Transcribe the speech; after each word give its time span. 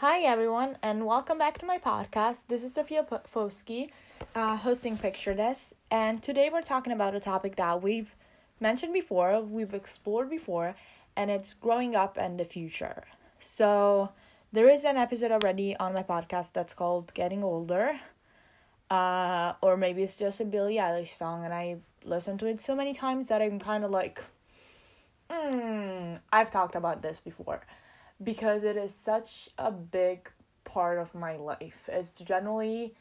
Hi, 0.00 0.20
everyone, 0.20 0.76
and 0.82 1.06
welcome 1.06 1.38
back 1.38 1.56
to 1.56 1.64
my 1.64 1.78
podcast. 1.78 2.40
This 2.48 2.62
is 2.62 2.74
Sophia 2.74 3.02
Fosky, 3.02 3.88
uh, 4.34 4.54
hosting 4.54 4.98
Picture 4.98 5.32
This, 5.32 5.72
and 5.90 6.22
today 6.22 6.50
we're 6.52 6.60
talking 6.60 6.92
about 6.92 7.14
a 7.14 7.18
topic 7.18 7.56
that 7.56 7.82
we've 7.82 8.14
mentioned 8.60 8.92
before, 8.92 9.40
we've 9.40 9.72
explored 9.72 10.28
before, 10.28 10.74
and 11.16 11.30
it's 11.30 11.54
growing 11.54 11.96
up 11.96 12.18
and 12.18 12.38
the 12.38 12.44
future. 12.44 13.04
So, 13.40 14.10
there 14.52 14.68
is 14.68 14.84
an 14.84 14.98
episode 14.98 15.32
already 15.32 15.74
on 15.78 15.94
my 15.94 16.02
podcast 16.02 16.52
that's 16.52 16.74
called 16.74 17.14
Getting 17.14 17.42
Older, 17.42 17.98
uh, 18.90 19.54
or 19.62 19.78
maybe 19.78 20.02
it's 20.02 20.18
just 20.18 20.40
a 20.40 20.44
Billie 20.44 20.76
Eilish 20.76 21.16
song, 21.16 21.42
and 21.42 21.54
I 21.54 21.76
listened 22.04 22.40
to 22.40 22.46
it 22.46 22.60
so 22.60 22.76
many 22.76 22.92
times 22.92 23.28
that 23.28 23.40
I'm 23.40 23.58
kind 23.58 23.82
of 23.82 23.90
like, 23.90 24.22
hmm, 25.30 26.16
I've 26.30 26.50
talked 26.50 26.74
about 26.74 27.00
this 27.00 27.18
before 27.18 27.62
because 28.22 28.64
it 28.64 28.76
is 28.76 28.94
such 28.94 29.50
a 29.58 29.70
big 29.70 30.30
part 30.64 30.98
of 30.98 31.14
my 31.14 31.36
life. 31.36 31.88
It's 31.88 32.12
generally 32.12 32.94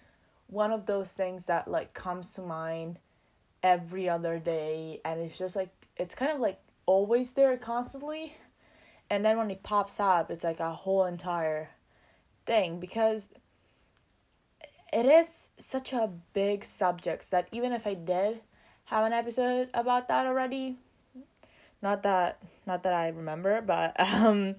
one 0.48 0.72
of 0.72 0.86
those 0.86 1.12
things 1.12 1.46
that 1.46 1.68
like 1.68 1.94
comes 1.94 2.34
to 2.34 2.42
mind 2.42 3.00
every 3.64 4.08
other 4.08 4.38
day 4.38 5.02
and 5.04 5.20
it's 5.20 5.38
just 5.38 5.56
like 5.56 5.70
it's 5.98 6.14
kind 6.14 6.32
of 6.32 6.40
like 6.40 6.60
always 6.86 7.32
there 7.32 7.58
constantly 7.58 8.36
and 9.10 9.26
then 9.26 9.38
when 9.38 9.50
it 9.50 9.64
pops 9.64 10.00
up 10.00 10.30
it's 10.30 10.44
like 10.44 10.60
a 10.60 10.72
whole 10.72 11.06
entire 11.06 11.70
thing 12.46 12.80
because 12.80 13.30
it 14.94 15.08
is 15.08 15.50
such 15.58 15.94
a 15.94 16.12
big 16.34 16.64
subject 16.64 17.32
that 17.32 17.48
even 17.52 17.72
if 17.72 17.88
I 17.88 17.96
did 17.96 18.42
have 18.86 19.04
an 19.04 19.14
episode 19.14 19.70
about 19.74 20.08
that 20.10 20.28
already 20.28 20.78
not 21.82 22.04
that 22.04 22.38
not 22.68 22.84
that 22.84 22.94
I 22.94 23.08
remember 23.08 23.62
but 23.62 24.00
um 24.00 24.56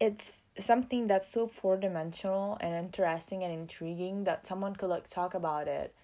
it's 0.00 0.42
something 0.60 1.06
that's 1.06 1.28
so 1.28 1.46
four 1.46 1.76
dimensional 1.76 2.56
and 2.60 2.74
interesting 2.74 3.42
and 3.42 3.52
intriguing 3.52 4.24
that 4.24 4.46
someone 4.46 4.76
could 4.76 4.88
like 4.88 5.08
talk 5.08 5.34
about 5.34 5.66
it 5.66 5.94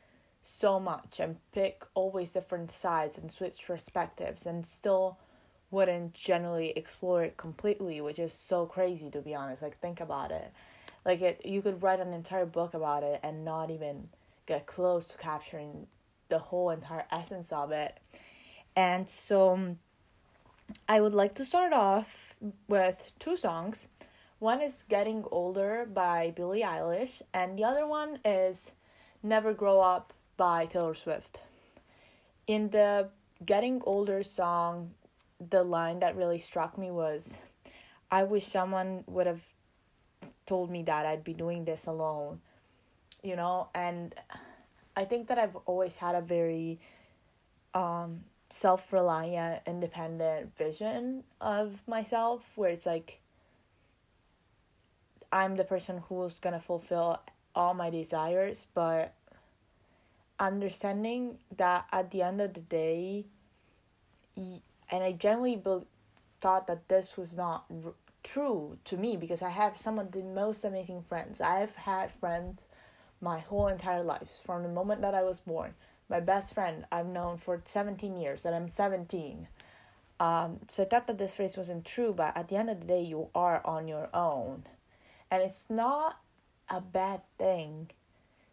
so 0.43 0.79
much 0.79 1.21
and 1.21 1.37
pick 1.53 1.85
always 1.95 2.33
different 2.33 2.71
sides 2.71 3.17
and 3.17 3.33
switch 3.33 3.59
perspectives 3.67 4.47
and 4.47 4.67
still 4.67 5.19
wouldn't 5.71 6.15
generally 6.15 6.73
explore 6.77 7.25
it 7.25 7.37
completely, 7.37 8.01
which 8.01 8.19
is 8.19 8.33
so 8.33 8.67
crazy 8.67 9.11
to 9.11 9.21
be 9.21 9.35
honest. 9.35 9.63
Like 9.63 9.79
think 9.81 10.01
about 10.01 10.31
it. 10.31 10.53
Like 11.05 11.21
it 11.21 11.45
you 11.45 11.63
could 11.63 11.83
write 11.83 12.01
an 12.01 12.13
entire 12.13 12.47
book 12.47 12.75
about 12.75 13.03
it 13.03 13.21
and 13.23 13.45
not 13.45 13.71
even 13.71 14.09
get 14.47 14.67
close 14.67 15.07
to 15.07 15.17
capturing 15.17 15.87
the 16.29 16.39
whole 16.39 16.71
entire 16.71 17.05
essence 17.11 17.53
of 17.53 17.71
it. 17.71 17.99
And 18.77 19.09
so 19.09 19.77
I 20.89 21.01
would 21.01 21.15
like 21.15 21.35
to 21.37 21.45
start 21.45 21.73
off 21.73 22.24
with 22.69 23.13
two 23.19 23.37
songs. 23.37 23.89
One 24.39 24.61
is 24.61 24.85
Getting 24.89 25.25
Older 25.31 25.87
by 25.93 26.33
Billie 26.37 26.63
Eilish, 26.63 27.23
and 27.33 27.59
the 27.59 27.65
other 27.65 27.87
one 27.87 28.19
is 28.25 28.71
Never 29.23 29.55
Grow 29.55 29.81
Up 29.81 30.13
by 30.37 30.67
Taylor 30.67 30.95
Swift. 30.95 31.41
In 32.47 32.69
the 32.71 33.09
Getting 33.47 33.81
Older 33.85 34.23
song, 34.23 34.91
the 35.51 35.63
line 35.63 36.01
that 36.01 36.17
really 36.17 36.41
struck 36.41 36.77
me 36.77 36.91
was 36.91 37.37
I 38.11 38.25
wish 38.25 38.47
someone 38.47 39.05
would 39.07 39.27
have 39.27 39.43
told 40.47 40.71
me 40.71 40.83
that 40.85 41.07
I'd 41.07 41.25
be 41.25 41.33
doing 41.33 41.65
this 41.65 41.87
alone, 41.87 42.41
you 43.23 43.37
know, 43.37 43.69
and 43.75 44.15
I 44.97 45.05
think 45.05 45.29
that 45.29 45.39
I've 45.39 45.57
always 45.67 45.97
had 45.97 46.15
a 46.15 46.21
very 46.21 46.81
um 47.73 48.25
self 48.55 48.93
reliant, 48.93 49.61
independent 49.67 50.57
vision 50.57 51.25
of 51.41 51.81
myself 51.89 52.43
where 52.55 52.71
it's 52.71 52.87
like 52.87 53.19
I'm 55.33 55.57
the 55.57 55.65
person 55.65 56.03
who's 56.09 56.39
gonna 56.39 56.61
fulfill 56.61 57.21
all 57.57 57.75
my 57.75 57.91
desires, 57.91 58.67
but 58.73 59.13
understanding 60.39 61.39
that 61.57 61.87
at 61.91 62.13
the 62.13 62.23
end 62.23 62.41
of 62.41 62.55
the 62.55 62.61
day, 62.61 63.27
and 64.37 65.03
I 65.03 65.11
generally 65.13 65.57
be- 65.57 65.87
thought 66.41 66.69
that 66.69 66.89
this 66.89 67.17
was 67.17 67.37
not 67.37 67.65
r- 67.85 67.95
true 68.23 68.79
to 68.85 68.97
me 68.97 69.17
because 69.17 69.43
I 69.43 69.51
have 69.51 69.77
some 69.77 69.99
of 69.99 70.13
the 70.13 70.23
most 70.23 70.65
amazing 70.65 71.03
friends. 71.03 71.41
I've 71.41 71.75
had 71.75 72.13
friends 72.13 72.67
my 73.21 73.41
whole 73.41 73.67
entire 73.67 74.05
life 74.05 74.39
from 74.45 74.63
the 74.63 74.69
moment 74.69 75.01
that 75.01 75.15
I 75.15 75.25
was 75.25 75.41
born 75.41 75.75
my 76.09 76.21
best 76.21 76.55
friend 76.55 76.85
I've 76.93 77.07
known 77.07 77.39
for 77.39 77.63
17 77.65 78.17
years, 78.17 78.45
and 78.45 78.55
I'm 78.55 78.69
17. 78.69 79.49
Um, 80.21 80.61
so 80.69 80.85
I 80.85 80.87
thought 80.87 81.07
that 81.07 81.19
this 81.19 81.35
phrase 81.35 81.57
wasn't 81.57 81.85
true, 81.85 82.13
but 82.17 82.37
at 82.37 82.49
the 82.49 82.57
end 82.57 82.71
of 82.71 82.81
the 82.81 82.87
day, 82.87 83.03
you 83.03 83.29
are 83.35 83.61
on 83.65 83.89
your 83.89 84.09
own. 84.15 84.65
And 85.31 85.43
it's 85.43 85.65
not 85.69 86.21
a 86.69 86.81
bad 86.81 87.23
thing. 87.39 87.91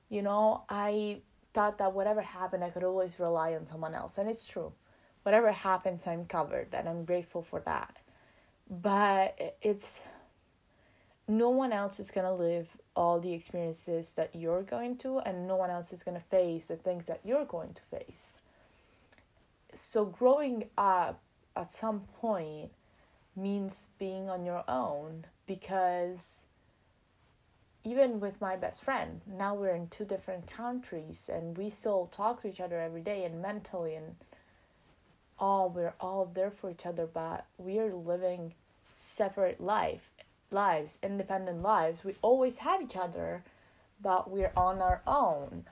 You 0.09 0.21
know, 0.21 0.63
I 0.69 1.19
thought 1.53 1.77
that 1.77 1.93
whatever 1.93 2.21
happened, 2.21 2.63
I 2.63 2.69
could 2.69 2.83
always 2.83 3.19
rely 3.19 3.53
on 3.53 3.67
someone 3.67 3.93
else. 3.93 4.17
And 4.17 4.29
it's 4.29 4.47
true. 4.47 4.73
Whatever 5.23 5.51
happens, 5.51 6.07
I'm 6.07 6.25
covered, 6.25 6.69
and 6.73 6.89
I'm 6.89 7.05
grateful 7.05 7.43
for 7.43 7.59
that. 7.61 7.97
But 8.69 9.57
it's 9.61 9.99
no 11.27 11.49
one 11.49 11.71
else 11.71 11.99
is 11.99 12.09
going 12.09 12.25
to 12.25 12.33
live 12.33 12.67
all 12.95 13.19
the 13.19 13.33
experiences 13.33 14.13
that 14.15 14.35
you're 14.35 14.63
going 14.63 14.97
to, 14.97 15.19
and 15.19 15.47
no 15.47 15.55
one 15.55 15.69
else 15.69 15.93
is 15.93 16.03
going 16.03 16.17
to 16.17 16.25
face 16.25 16.65
the 16.65 16.75
things 16.75 17.05
that 17.05 17.21
you're 17.23 17.45
going 17.45 17.73
to 17.73 17.97
face. 17.97 18.31
So, 19.73 20.05
growing 20.05 20.65
up 20.77 21.21
at 21.55 21.73
some 21.73 22.01
point 22.19 22.71
means 23.35 23.87
being 23.97 24.29
on 24.29 24.45
your 24.45 24.63
own 24.67 25.25
because 25.45 26.19
even 27.83 28.19
with 28.19 28.39
my 28.39 28.55
best 28.55 28.83
friend, 28.83 29.21
now 29.25 29.55
we're 29.55 29.73
in 29.75 29.87
two 29.87 30.05
different 30.05 30.47
countries 30.47 31.29
and 31.31 31.57
we 31.57 31.69
still 31.69 32.09
talk 32.15 32.41
to 32.41 32.47
each 32.47 32.59
other 32.59 32.79
every 32.79 33.01
day 33.01 33.23
and 33.23 33.41
mentally 33.41 33.95
and 33.95 34.15
all 35.39 35.69
we're 35.69 35.95
all 35.99 36.29
there 36.33 36.51
for 36.51 36.69
each 36.69 36.85
other, 36.85 37.07
but 37.07 37.45
we're 37.57 37.93
living 37.93 38.53
separate 38.93 39.59
life 39.59 40.09
lives, 40.51 40.97
independent 41.01 41.61
lives. 41.61 42.03
We 42.03 42.15
always 42.21 42.57
have 42.57 42.81
each 42.81 42.95
other, 42.95 43.43
but 44.01 44.29
we're 44.29 44.53
on 44.55 44.81
our 44.81 45.01
own. 45.07 45.65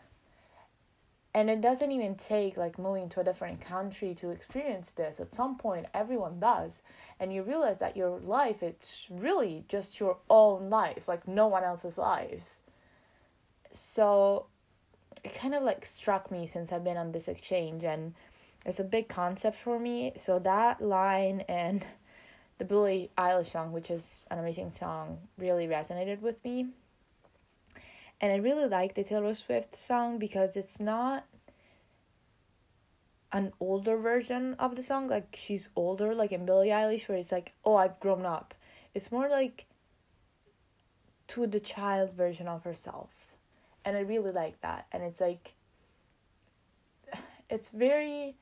And 1.33 1.49
it 1.49 1.61
doesn't 1.61 1.91
even 1.91 2.15
take 2.15 2.57
like 2.57 2.79
moving 2.79 3.07
to 3.09 3.19
a 3.19 3.23
different 3.23 3.61
country 3.61 4.15
to 4.15 4.29
experience 4.29 4.91
this. 4.91 5.19
At 5.19 5.35
some 5.35 5.57
point, 5.57 5.85
everyone 5.93 6.39
does. 6.39 6.81
And 7.19 7.33
you 7.33 7.43
realize 7.43 7.77
that 7.79 7.95
your 7.95 8.19
life, 8.19 8.63
it's 8.63 9.05
really 9.09 9.63
just 9.67 9.99
your 9.99 10.17
own 10.29 10.69
life, 10.69 11.07
like 11.07 11.27
no 11.27 11.47
one 11.47 11.63
else's 11.63 11.97
lives. 11.97 12.59
So 13.73 14.47
it 15.23 15.35
kind 15.35 15.53
of 15.53 15.63
like 15.63 15.85
struck 15.85 16.31
me 16.31 16.47
since 16.47 16.71
I've 16.71 16.83
been 16.83 16.97
on 16.97 17.11
this 17.11 17.27
exchange 17.27 17.83
and 17.83 18.15
it's 18.65 18.79
a 18.79 18.83
big 18.83 19.07
concept 19.07 19.57
for 19.57 19.79
me. 19.79 20.13
So 20.17 20.39
that 20.39 20.81
line 20.81 21.41
and 21.47 21.85
the 22.59 22.65
Billie 22.65 23.09
Eilish 23.17 23.53
song, 23.53 23.71
which 23.71 23.89
is 23.89 24.17
an 24.29 24.37
amazing 24.37 24.73
song, 24.77 25.17
really 25.37 25.65
resonated 25.65 26.21
with 26.21 26.43
me. 26.43 26.67
And 28.21 28.33
I 28.33 28.35
really 28.35 28.67
like 28.67 28.95
the 28.95 29.03
Taylor 29.03 29.33
Swift 29.33 29.77
song 29.77 30.19
because 30.19 30.57
it's 30.57 30.79
not 30.79 31.25
an 33.31 33.53
older 33.61 33.95
version 33.95 34.55
of 34.55 34.75
the 34.75 34.83
song, 34.83 35.07
like 35.07 35.37
she's 35.39 35.69
older, 35.75 36.13
like 36.13 36.33
in 36.33 36.45
Billie 36.45 36.67
Eilish, 36.67 37.07
where 37.07 37.17
it's 37.17 37.31
like, 37.31 37.53
oh, 37.63 37.75
I've 37.75 37.99
grown 38.01 38.25
up. 38.25 38.53
It's 38.93 39.11
more 39.11 39.29
like 39.29 39.65
to 41.29 41.47
the 41.47 41.61
child 41.61 42.13
version 42.13 42.47
of 42.47 42.63
herself. 42.63 43.09
And 43.85 43.95
I 43.95 44.01
really 44.01 44.31
like 44.31 44.59
that. 44.61 44.87
And 44.91 45.01
it's 45.01 45.21
like, 45.21 45.53
it's 47.49 47.69
very 47.69 48.35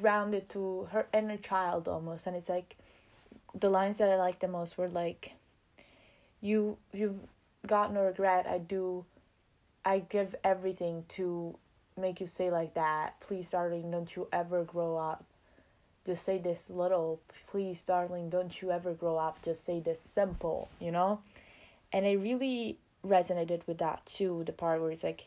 grounded 0.00 0.48
to 0.50 0.88
her 0.90 1.06
inner 1.14 1.36
child 1.36 1.86
almost. 1.86 2.26
And 2.26 2.34
it's 2.34 2.48
like, 2.48 2.76
the 3.58 3.70
lines 3.70 3.98
that 3.98 4.10
I 4.10 4.16
liked 4.16 4.40
the 4.40 4.48
most 4.48 4.78
were 4.78 4.88
like, 4.88 5.32
"You 6.40 6.76
you've 6.92 7.20
got 7.66 7.92
no 7.92 8.04
regret. 8.04 8.46
I 8.46 8.58
do. 8.58 9.04
I 9.84 10.00
give 10.00 10.34
everything 10.44 11.04
to 11.10 11.56
make 11.96 12.20
you 12.20 12.26
say 12.26 12.50
like 12.50 12.74
that. 12.74 13.20
Please, 13.20 13.50
darling, 13.50 13.90
don't 13.90 14.14
you 14.14 14.28
ever 14.32 14.64
grow 14.64 14.96
up. 14.96 15.24
Just 16.06 16.24
say 16.24 16.38
this 16.38 16.70
little. 16.70 17.20
Please, 17.50 17.82
darling, 17.82 18.30
don't 18.30 18.60
you 18.60 18.70
ever 18.70 18.94
grow 18.94 19.16
up. 19.16 19.42
Just 19.42 19.64
say 19.64 19.80
this 19.80 20.00
simple. 20.00 20.68
You 20.80 20.92
know." 20.92 21.20
And 21.92 22.06
I 22.06 22.12
really 22.12 22.78
resonated 23.04 23.66
with 23.66 23.78
that 23.78 24.06
too. 24.06 24.44
The 24.46 24.52
part 24.52 24.80
where 24.80 24.90
it's 24.90 25.04
like, 25.04 25.26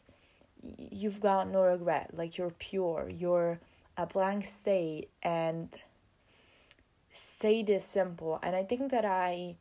"You've 0.77 1.19
got 1.19 1.49
no 1.49 1.63
regret. 1.63 2.11
Like 2.13 2.37
you're 2.37 2.51
pure. 2.51 3.09
You're." 3.09 3.59
a 3.97 4.05
blank 4.05 4.45
state 4.45 5.09
and 5.21 5.69
say 7.13 7.63
this 7.63 7.85
simple 7.85 8.39
and 8.43 8.55
i 8.55 8.63
think 8.63 8.91
that 8.91 9.05
i 9.05 9.55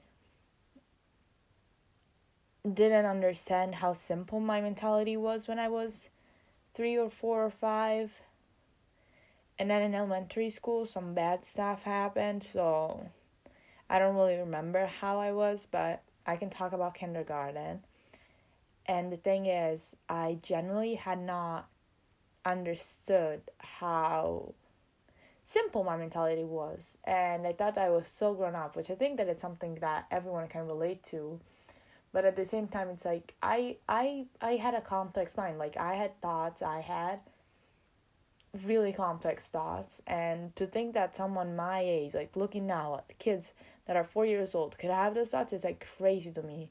didn't 2.75 3.07
understand 3.07 3.75
how 3.77 3.93
simple 3.93 4.41
my 4.41 4.61
mentality 4.61 5.17
was 5.17 5.47
when 5.47 5.59
i 5.59 5.69
was 5.69 6.09
three 6.75 6.97
or 6.97 7.11
four 7.11 7.45
or 7.45 7.51
five 7.51 8.11
and 9.59 9.71
then 9.71 9.83
in 9.83 9.95
elementary 9.95 10.51
school 10.51 10.87
some 10.87 11.15
bad 11.15 11.45
stuff 11.45 11.83
happened 11.83 12.43
so 12.43 13.09
i 13.91 13.99
don't 13.99 14.17
really 14.17 14.37
remember 14.37 14.87
how 14.87 15.19
i 15.21 15.31
was 15.31 15.67
but 15.71 16.03
I 16.27 16.37
can 16.37 16.51
talk 16.51 16.73
about 16.73 16.95
kindergarten. 16.95 17.81
And 18.87 19.13
the 19.13 19.17
thing 19.17 19.47
is, 19.47 19.95
I 20.09 20.39
generally 20.43 20.95
had 20.95 21.21
not 21.21 21.69
understood 22.45 23.43
how 23.59 24.55
simple 25.53 25.85
my 25.85 25.97
mentality 25.97 26.45
was. 26.45 26.97
And 27.05 27.47
I 27.47 27.53
thought 27.53 27.79
I 27.79 27.91
was 27.91 28.09
so 28.09 28.35
grown 28.35 28.55
up, 28.55 28.77
which 28.77 28.91
I 28.91 28.95
think 28.95 29.19
that 29.19 29.29
it's 29.29 29.43
something 29.43 29.77
that 29.77 30.07
everyone 30.11 30.49
can 30.49 30.67
relate 30.67 31.03
to. 31.05 31.41
But 32.13 32.25
at 32.25 32.37
the 32.37 32.45
same 32.45 32.69
time 32.69 32.89
it's 32.89 33.05
like 33.05 33.35
I 33.43 33.77
I 33.89 34.27
I 34.41 34.53
had 34.57 34.75
a 34.75 34.81
complex 34.81 35.37
mind. 35.37 35.59
Like 35.59 35.77
I 35.77 35.95
had 35.95 36.21
thoughts, 36.21 36.63
I 36.63 36.81
had 36.81 37.21
really 38.67 38.93
complex 38.93 39.49
thoughts 39.49 40.03
and 40.07 40.55
to 40.57 40.67
think 40.67 40.93
that 40.93 41.17
someone 41.17 41.57
my 41.57 41.81
age, 41.81 42.15
like 42.15 42.37
looking 42.37 42.67
now 42.67 42.97
at 42.97 43.19
kids 43.19 43.53
that 43.87 43.97
are 43.97 44.05
four 44.05 44.27
years 44.27 44.55
old 44.55 44.77
could 44.79 44.91
have 44.91 45.15
those 45.15 45.31
thoughts 45.31 45.55
is 45.55 45.65
like 45.65 45.87
crazy 45.97 46.31
to 46.31 46.43
me. 46.43 46.69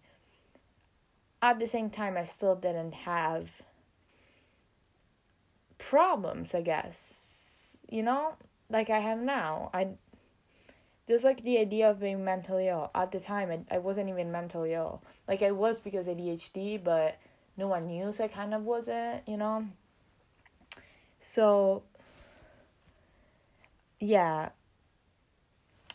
At 1.41 1.59
the 1.59 1.65
same 1.65 1.89
time 1.89 2.17
I 2.17 2.25
still 2.25 2.55
didn't 2.55 2.93
have 2.93 3.49
problems, 5.79 6.53
I 6.53 6.61
guess. 6.61 7.77
You 7.89 8.03
know? 8.03 8.35
Like 8.71 8.89
I 8.89 8.99
have 8.99 9.19
now. 9.19 9.69
I 9.73 9.89
just 11.07 11.23
like 11.25 11.43
the 11.43 11.57
idea 11.57 11.89
of 11.89 11.99
being 11.99 12.23
mentally 12.23 12.69
ill. 12.69 12.89
At 12.95 13.11
the 13.11 13.19
time 13.19 13.51
I, 13.51 13.75
I 13.75 13.79
wasn't 13.79 14.09
even 14.09 14.31
mentally 14.31 14.73
ill. 14.73 15.01
Like 15.27 15.41
I 15.41 15.51
was 15.51 15.79
because 15.79 16.07
of 16.07 16.17
ADHD, 16.17 16.81
but 16.83 17.17
no 17.57 17.67
one 17.67 17.87
knew 17.87 18.11
so 18.11 18.23
I 18.23 18.27
kind 18.27 18.53
of 18.53 18.63
wasn't, 18.63 19.27
you 19.27 19.37
know? 19.37 19.67
So 21.19 21.83
yeah. 23.99 24.49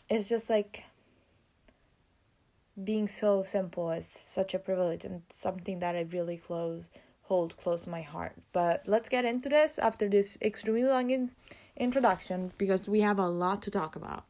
It's 0.09 0.29
just 0.29 0.49
like 0.49 0.83
being 2.81 3.07
so 3.07 3.43
simple 3.43 3.91
is 3.91 4.07
such 4.07 4.53
a 4.53 4.59
privilege 4.59 5.03
and 5.03 5.23
something 5.31 5.79
that 5.79 5.95
I 5.95 6.01
really 6.01 6.37
close 6.37 6.83
hold 7.23 7.57
close 7.57 7.83
to 7.83 7.89
my 7.89 8.01
heart. 8.01 8.33
But 8.53 8.83
let's 8.85 9.09
get 9.09 9.25
into 9.25 9.49
this 9.49 9.77
after 9.79 10.07
this 10.07 10.37
extremely 10.41 10.83
long 10.83 11.09
in- 11.09 11.31
introduction 11.77 12.51
because 12.57 12.87
we 12.87 13.01
have 13.01 13.19
a 13.19 13.27
lot 13.27 13.61
to 13.63 13.71
talk 13.71 13.95
about. 13.95 14.25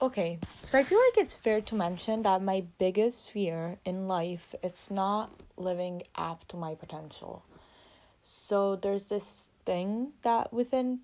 Okay, 0.00 0.38
so 0.64 0.78
I 0.78 0.82
feel 0.82 0.98
like 0.98 1.24
it's 1.24 1.36
fair 1.36 1.60
to 1.60 1.74
mention 1.76 2.22
that 2.22 2.42
my 2.42 2.64
biggest 2.78 3.30
fear 3.30 3.78
in 3.84 4.08
life 4.08 4.54
it's 4.62 4.90
not 4.90 5.32
living 5.56 6.02
up 6.16 6.46
to 6.48 6.56
my 6.56 6.74
potential. 6.74 7.44
So 8.24 8.76
there's 8.76 9.08
this 9.08 9.48
thing 9.64 10.12
that 10.22 10.52
within 10.52 11.00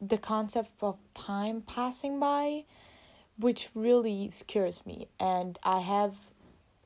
the 0.00 0.18
concept 0.18 0.70
of 0.82 0.96
time 1.14 1.62
passing 1.62 2.18
by 2.18 2.64
which 3.38 3.68
really 3.74 4.30
scares 4.30 4.84
me 4.86 5.08
and 5.20 5.58
I 5.62 5.80
have 5.80 6.14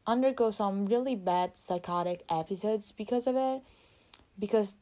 undergo 0.06 0.50
some 0.50 0.86
really 0.86 1.14
bad 1.14 1.56
psychotic 1.56 2.24
episodes 2.28 2.92
because 2.92 3.26
of 3.26 3.36
it 3.36 3.62
because 4.38 4.74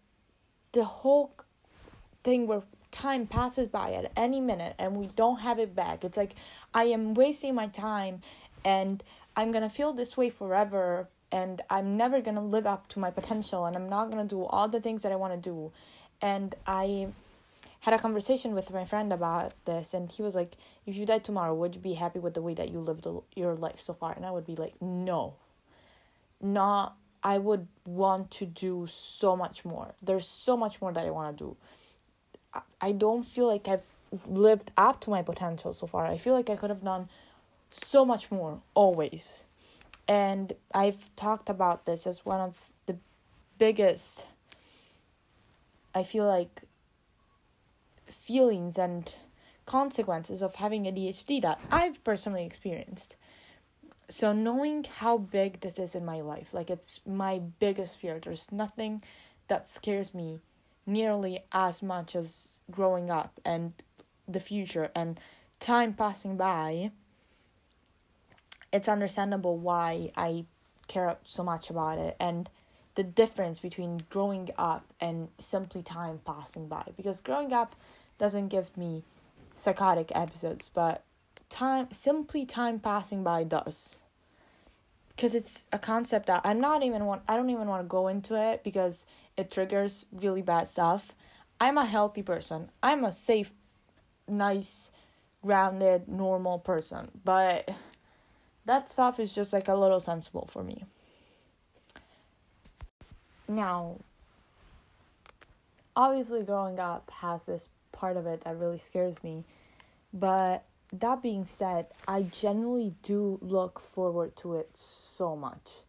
the 0.72 0.84
whole 0.84 1.34
thing 2.28 2.46
where 2.46 2.62
time 2.90 3.26
passes 3.26 3.68
by 3.68 3.94
at 3.94 4.12
any 4.14 4.38
minute 4.38 4.74
and 4.78 4.94
we 4.94 5.06
don't 5.16 5.40
have 5.40 5.58
it 5.58 5.74
back. 5.74 6.04
It's 6.04 6.16
like 6.18 6.34
i 6.74 6.84
am 6.84 7.14
wasting 7.14 7.54
my 7.54 7.68
time 7.68 8.20
and 8.64 9.02
i'm 9.34 9.50
going 9.52 9.66
to 9.68 9.74
feel 9.74 9.94
this 9.94 10.14
way 10.18 10.28
forever 10.28 11.08
and 11.32 11.62
i'm 11.70 11.96
never 11.96 12.20
going 12.20 12.34
to 12.34 12.42
live 12.56 12.66
up 12.66 12.86
to 12.88 12.98
my 12.98 13.10
potential 13.10 13.64
and 13.64 13.74
i'm 13.76 13.88
not 13.88 14.10
going 14.10 14.22
to 14.26 14.34
do 14.34 14.44
all 14.44 14.68
the 14.68 14.80
things 14.80 15.02
that 15.02 15.12
i 15.12 15.16
want 15.16 15.32
to 15.32 15.50
do. 15.50 15.72
And 16.20 16.54
i 16.66 17.08
had 17.80 17.94
a 17.94 17.98
conversation 17.98 18.54
with 18.54 18.70
my 18.70 18.84
friend 18.84 19.10
about 19.12 19.52
this 19.64 19.94
and 19.94 20.12
he 20.12 20.22
was 20.22 20.34
like 20.34 20.52
if 20.84 20.96
you 20.96 21.06
died 21.06 21.24
tomorrow 21.24 21.54
would 21.54 21.74
you 21.76 21.80
be 21.80 21.94
happy 21.94 22.18
with 22.18 22.34
the 22.34 22.42
way 22.42 22.52
that 22.60 22.68
you 22.70 22.80
lived 22.80 23.06
your 23.36 23.54
life 23.54 23.80
so 23.80 23.94
far? 23.94 24.12
And 24.12 24.26
i 24.26 24.30
would 24.30 24.46
be 24.46 24.56
like 24.56 24.74
no. 24.82 25.34
Not 26.42 26.94
i 27.22 27.38
would 27.38 27.66
want 27.86 28.30
to 28.32 28.44
do 28.44 28.86
so 28.90 29.34
much 29.34 29.64
more. 29.64 29.94
There's 30.02 30.26
so 30.26 30.58
much 30.58 30.80
more 30.82 30.92
that 30.92 31.06
i 31.06 31.10
want 31.10 31.38
to 31.38 31.44
do 31.44 31.56
i 32.80 32.92
don't 32.92 33.24
feel 33.24 33.46
like 33.46 33.68
i've 33.68 33.82
lived 34.26 34.70
up 34.76 35.00
to 35.00 35.10
my 35.10 35.22
potential 35.22 35.72
so 35.72 35.86
far 35.86 36.06
i 36.06 36.16
feel 36.16 36.34
like 36.34 36.48
i 36.50 36.56
could 36.56 36.70
have 36.70 36.82
done 36.82 37.08
so 37.70 38.04
much 38.04 38.30
more 38.30 38.60
always 38.74 39.44
and 40.06 40.54
i've 40.74 41.14
talked 41.16 41.48
about 41.48 41.84
this 41.84 42.06
as 42.06 42.24
one 42.24 42.40
of 42.40 42.56
the 42.86 42.96
biggest 43.58 44.24
i 45.94 46.02
feel 46.02 46.26
like 46.26 46.62
feelings 48.10 48.78
and 48.78 49.14
consequences 49.68 50.40
of 50.42 50.54
having 50.56 50.84
ADHD 50.84 51.42
that 51.42 51.60
I've 51.70 52.02
personally 52.02 52.44
experienced. 52.44 53.16
So 54.08 54.32
knowing 54.32 54.84
how 54.84 55.18
big 55.18 55.60
this 55.60 55.78
is 55.78 55.94
in 55.94 56.04
my 56.06 56.22
life, 56.22 56.54
like 56.54 56.70
it's 56.70 57.00
my 57.06 57.38
biggest 57.38 57.98
fear. 57.98 58.18
There's 58.18 58.50
nothing 58.50 59.02
that 59.48 59.68
scares 59.68 60.14
me 60.14 60.40
nearly 60.88 61.40
as 61.52 61.82
much 61.82 62.16
as 62.16 62.58
growing 62.70 63.10
up 63.10 63.38
and 63.44 63.72
the 64.26 64.40
future 64.40 64.90
and 64.94 65.20
time 65.60 65.92
passing 65.92 66.36
by. 66.36 66.90
It's 68.72 68.88
understandable 68.88 69.58
why 69.58 70.10
I 70.16 70.46
care 70.88 71.16
so 71.24 71.44
much 71.44 71.70
about 71.70 71.98
it 71.98 72.16
and 72.18 72.48
the 72.94 73.04
difference 73.04 73.60
between 73.60 74.02
growing 74.10 74.50
up 74.58 74.84
and 75.00 75.28
simply 75.38 75.82
time 75.82 76.20
passing 76.24 76.66
by 76.66 76.84
because 76.96 77.20
growing 77.20 77.52
up 77.52 77.76
doesn't 78.18 78.48
give 78.48 78.76
me 78.76 79.04
psychotic 79.58 80.10
episodes, 80.14 80.70
but 80.72 81.04
time 81.50 81.88
simply 81.92 82.44
time 82.46 82.80
passing 82.80 83.22
by 83.22 83.44
does. 83.44 83.96
Cuz 85.18 85.34
it's 85.34 85.66
a 85.72 85.78
concept 85.78 86.26
that 86.26 86.42
I'm 86.44 86.60
not 86.60 86.82
even 86.82 87.04
want 87.04 87.22
I 87.28 87.36
don't 87.36 87.50
even 87.50 87.66
want 87.68 87.82
to 87.82 87.88
go 87.88 88.08
into 88.08 88.34
it 88.34 88.62
because 88.62 89.04
it 89.36 89.50
triggers 89.50 90.06
really 90.12 90.42
bad 90.42 90.68
stuff. 90.68 91.14
I'm 91.60 91.76
a 91.76 91.84
healthy 91.84 92.22
person. 92.22 92.70
I'm 92.82 93.04
a 93.04 93.12
safe 93.12 93.52
nice 94.28 94.92
grounded 95.42 96.08
normal 96.08 96.58
person, 96.58 97.10
but 97.24 97.68
that 98.64 98.88
stuff 98.88 99.18
is 99.18 99.32
just 99.32 99.52
like 99.52 99.68
a 99.68 99.74
little 99.74 100.00
sensible 100.00 100.48
for 100.52 100.62
me. 100.62 100.84
Now, 103.48 103.96
obviously 105.96 106.42
growing 106.42 106.78
up 106.78 107.10
has 107.10 107.44
this 107.44 107.70
part 107.92 108.16
of 108.16 108.26
it 108.26 108.42
that 108.42 108.56
really 108.58 108.78
scares 108.78 109.22
me. 109.24 109.44
But 110.12 110.64
that 110.92 111.22
being 111.22 111.46
said, 111.46 111.86
I 112.06 112.22
genuinely 112.22 112.94
do 113.02 113.38
look 113.42 113.80
forward 113.80 114.36
to 114.36 114.54
it 114.54 114.70
so 114.74 115.36
much. 115.36 115.84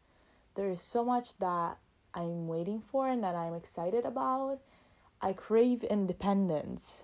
There 0.56 0.70
is 0.70 0.82
so 0.82 1.06
much 1.06 1.38
that 1.40 1.78
I'm 2.14 2.48
waiting 2.48 2.82
for 2.82 3.08
and 3.08 3.24
that 3.24 3.36
I'm 3.36 3.54
excited 3.54 4.06
about. 4.06 4.60
I 5.22 5.34
crave 5.34 5.84
independence 5.84 7.04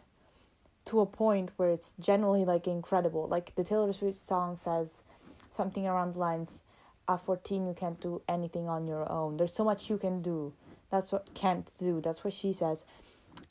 to 0.85 0.99
a 0.99 1.05
point 1.05 1.51
where 1.57 1.69
it's 1.69 1.93
generally 1.99 2.45
like 2.45 2.67
incredible. 2.67 3.27
Like 3.27 3.55
the 3.55 3.63
Taylor 3.63 3.91
Swift 3.93 4.17
song 4.17 4.57
says 4.57 5.03
something 5.49 5.87
around 5.87 6.13
the 6.13 6.19
lines 6.19 6.63
at 7.07 7.23
14 7.23 7.67
you 7.67 7.73
can't 7.73 7.99
do 8.01 8.21
anything 8.27 8.67
on 8.67 8.87
your 8.87 9.09
own. 9.11 9.37
There's 9.37 9.53
so 9.53 9.63
much 9.63 9.89
you 9.89 9.97
can 9.97 10.21
do. 10.21 10.53
That's 10.91 11.11
what 11.11 11.33
can't 11.33 11.71
do. 11.79 12.01
That's 12.01 12.23
what 12.23 12.33
she 12.33 12.53
says 12.53 12.85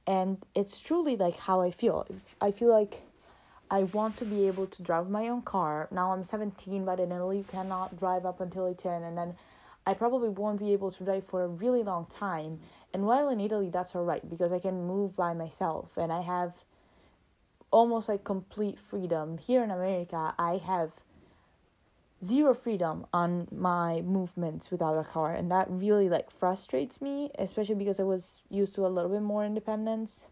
and 0.06 0.38
it's 0.54 0.80
truly 0.80 1.16
like 1.16 1.36
how 1.36 1.60
I 1.60 1.70
feel. 1.70 2.06
I 2.40 2.50
feel 2.50 2.68
like 2.68 3.02
I 3.70 3.84
want 3.84 4.16
to 4.18 4.24
be 4.24 4.46
able 4.46 4.66
to 4.66 4.82
drive 4.82 5.08
my 5.08 5.28
own 5.28 5.42
car. 5.42 5.88
Now 5.90 6.12
I'm 6.12 6.22
17, 6.22 6.84
but 6.84 7.00
in 7.00 7.12
Italy 7.12 7.38
you 7.38 7.44
cannot 7.44 7.96
drive 7.96 8.26
up 8.26 8.40
until 8.40 8.66
18, 8.66 9.02
and 9.02 9.16
then 9.16 9.34
I 9.86 9.94
probably 9.94 10.28
won't 10.28 10.58
be 10.58 10.72
able 10.72 10.90
to 10.92 11.04
drive 11.04 11.26
for 11.26 11.44
a 11.44 11.48
really 11.48 11.82
long 11.82 12.06
time. 12.06 12.60
And 12.92 13.04
while 13.06 13.28
in 13.28 13.40
Italy, 13.40 13.70
that's 13.70 13.94
alright 13.94 14.28
because 14.28 14.52
I 14.52 14.58
can 14.58 14.86
move 14.86 15.16
by 15.16 15.34
myself 15.34 15.96
and 15.96 16.12
I 16.12 16.22
have 16.22 16.62
almost 17.70 18.08
like 18.08 18.24
complete 18.24 18.78
freedom. 18.78 19.36
Here 19.38 19.62
in 19.64 19.70
America, 19.70 20.34
I 20.38 20.56
have 20.58 20.92
zero 22.22 22.54
freedom 22.54 23.06
on 23.12 23.46
my 23.50 24.00
movements 24.00 24.70
without 24.70 24.96
a 24.96 25.04
car 25.04 25.34
and 25.34 25.50
that 25.50 25.66
really 25.68 26.08
like 26.08 26.30
frustrates 26.30 27.02
me 27.02 27.30
especially 27.38 27.74
because 27.74 28.00
i 28.00 28.02
was 28.02 28.40
used 28.48 28.74
to 28.74 28.86
a 28.86 28.88
little 28.88 29.10
bit 29.10 29.20
more 29.20 29.44
independence 29.44 30.28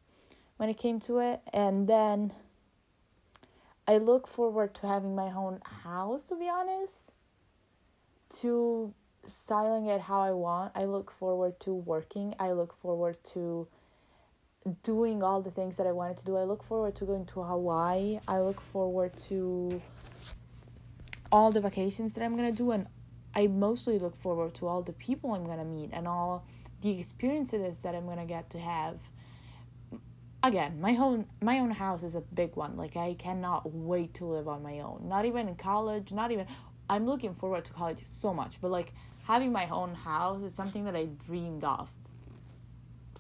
when 0.57 0.71
it 0.71 0.79
came 0.79 0.99
to 0.99 1.19
it 1.19 1.43
and 1.53 1.89
then 1.89 2.33
i 3.87 3.97
look 3.97 4.27
forward 4.27 4.75
to 4.75 4.87
having 4.87 5.15
my 5.15 5.31
own 5.33 5.61
house 5.65 6.25
to 6.25 6.37
be 6.37 6.49
honest 6.49 7.13
to 8.31 8.95
styling 9.27 9.87
it 9.87 10.01
how 10.01 10.21
i 10.21 10.33
want. 10.33 10.73
I 10.75 10.85
look 10.85 11.11
forward 11.11 11.59
to 11.61 11.75
working. 11.75 12.35
I 12.39 12.53
look 12.53 12.75
forward 12.81 13.23
to 13.35 13.69
doing 14.83 15.23
all 15.23 15.43
the 15.43 15.51
things 15.51 15.77
that 15.77 15.87
i 15.87 15.93
wanted 15.93 16.17
to 16.19 16.25
do. 16.25 16.37
I 16.37 16.45
look 16.45 16.63
forward 16.63 16.95
to 16.97 17.05
going 17.05 17.27
to 17.27 17.43
hawaii. 17.43 18.21
I 18.27 18.41
look 18.41 18.61
forward 18.61 19.17
to 19.29 19.81
all 21.31 21.51
the 21.51 21.61
vacations 21.61 22.15
that 22.15 22.25
I'm 22.25 22.37
gonna 22.37 22.53
do, 22.53 22.73
and 22.73 22.87
I 23.35 23.47
mostly 23.47 23.99
look 23.99 24.17
forward 24.17 24.55
to 24.57 24.67
all 24.67 24.83
the 24.83 24.93
people 24.93 25.35
I'm 25.35 25.47
gonna 25.47 25.65
meet 25.65 25.91
and 25.93 26.07
all 26.07 26.45
the 26.83 26.99
experiences 26.99 27.79
that 27.81 27.95
I'm 27.95 28.07
gonna 28.07 28.27
get 28.27 28.51
to 28.51 28.59
have. 28.59 28.99
Again, 30.45 30.81
my 30.81 30.97
own 30.97 31.27
my 31.41 31.61
own 31.61 31.71
house 31.71 32.03
is 32.03 32.15
a 32.17 32.21
big 32.21 32.57
one. 32.57 32.77
Like 32.77 32.97
I 32.97 33.15
cannot 33.15 33.73
wait 33.73 34.15
to 34.15 34.25
live 34.25 34.49
on 34.49 34.63
my 34.63 34.81
own. 34.81 35.03
Not 35.05 35.25
even 35.25 35.49
in 35.49 35.55
college, 35.55 36.11
not 36.13 36.33
even 36.33 36.47
I'm 36.91 37.07
looking 37.07 37.35
forward 37.35 37.65
to 37.67 37.73
college 37.73 38.03
so 38.05 38.35
much, 38.35 38.61
but 38.61 38.71
like 38.71 38.93
having 39.25 39.53
my 39.53 39.69
own 39.69 39.95
house 39.95 40.43
is 40.43 40.53
something 40.53 40.85
that 40.85 40.97
I 40.97 41.05
dreamed 41.05 41.63
of 41.63 41.91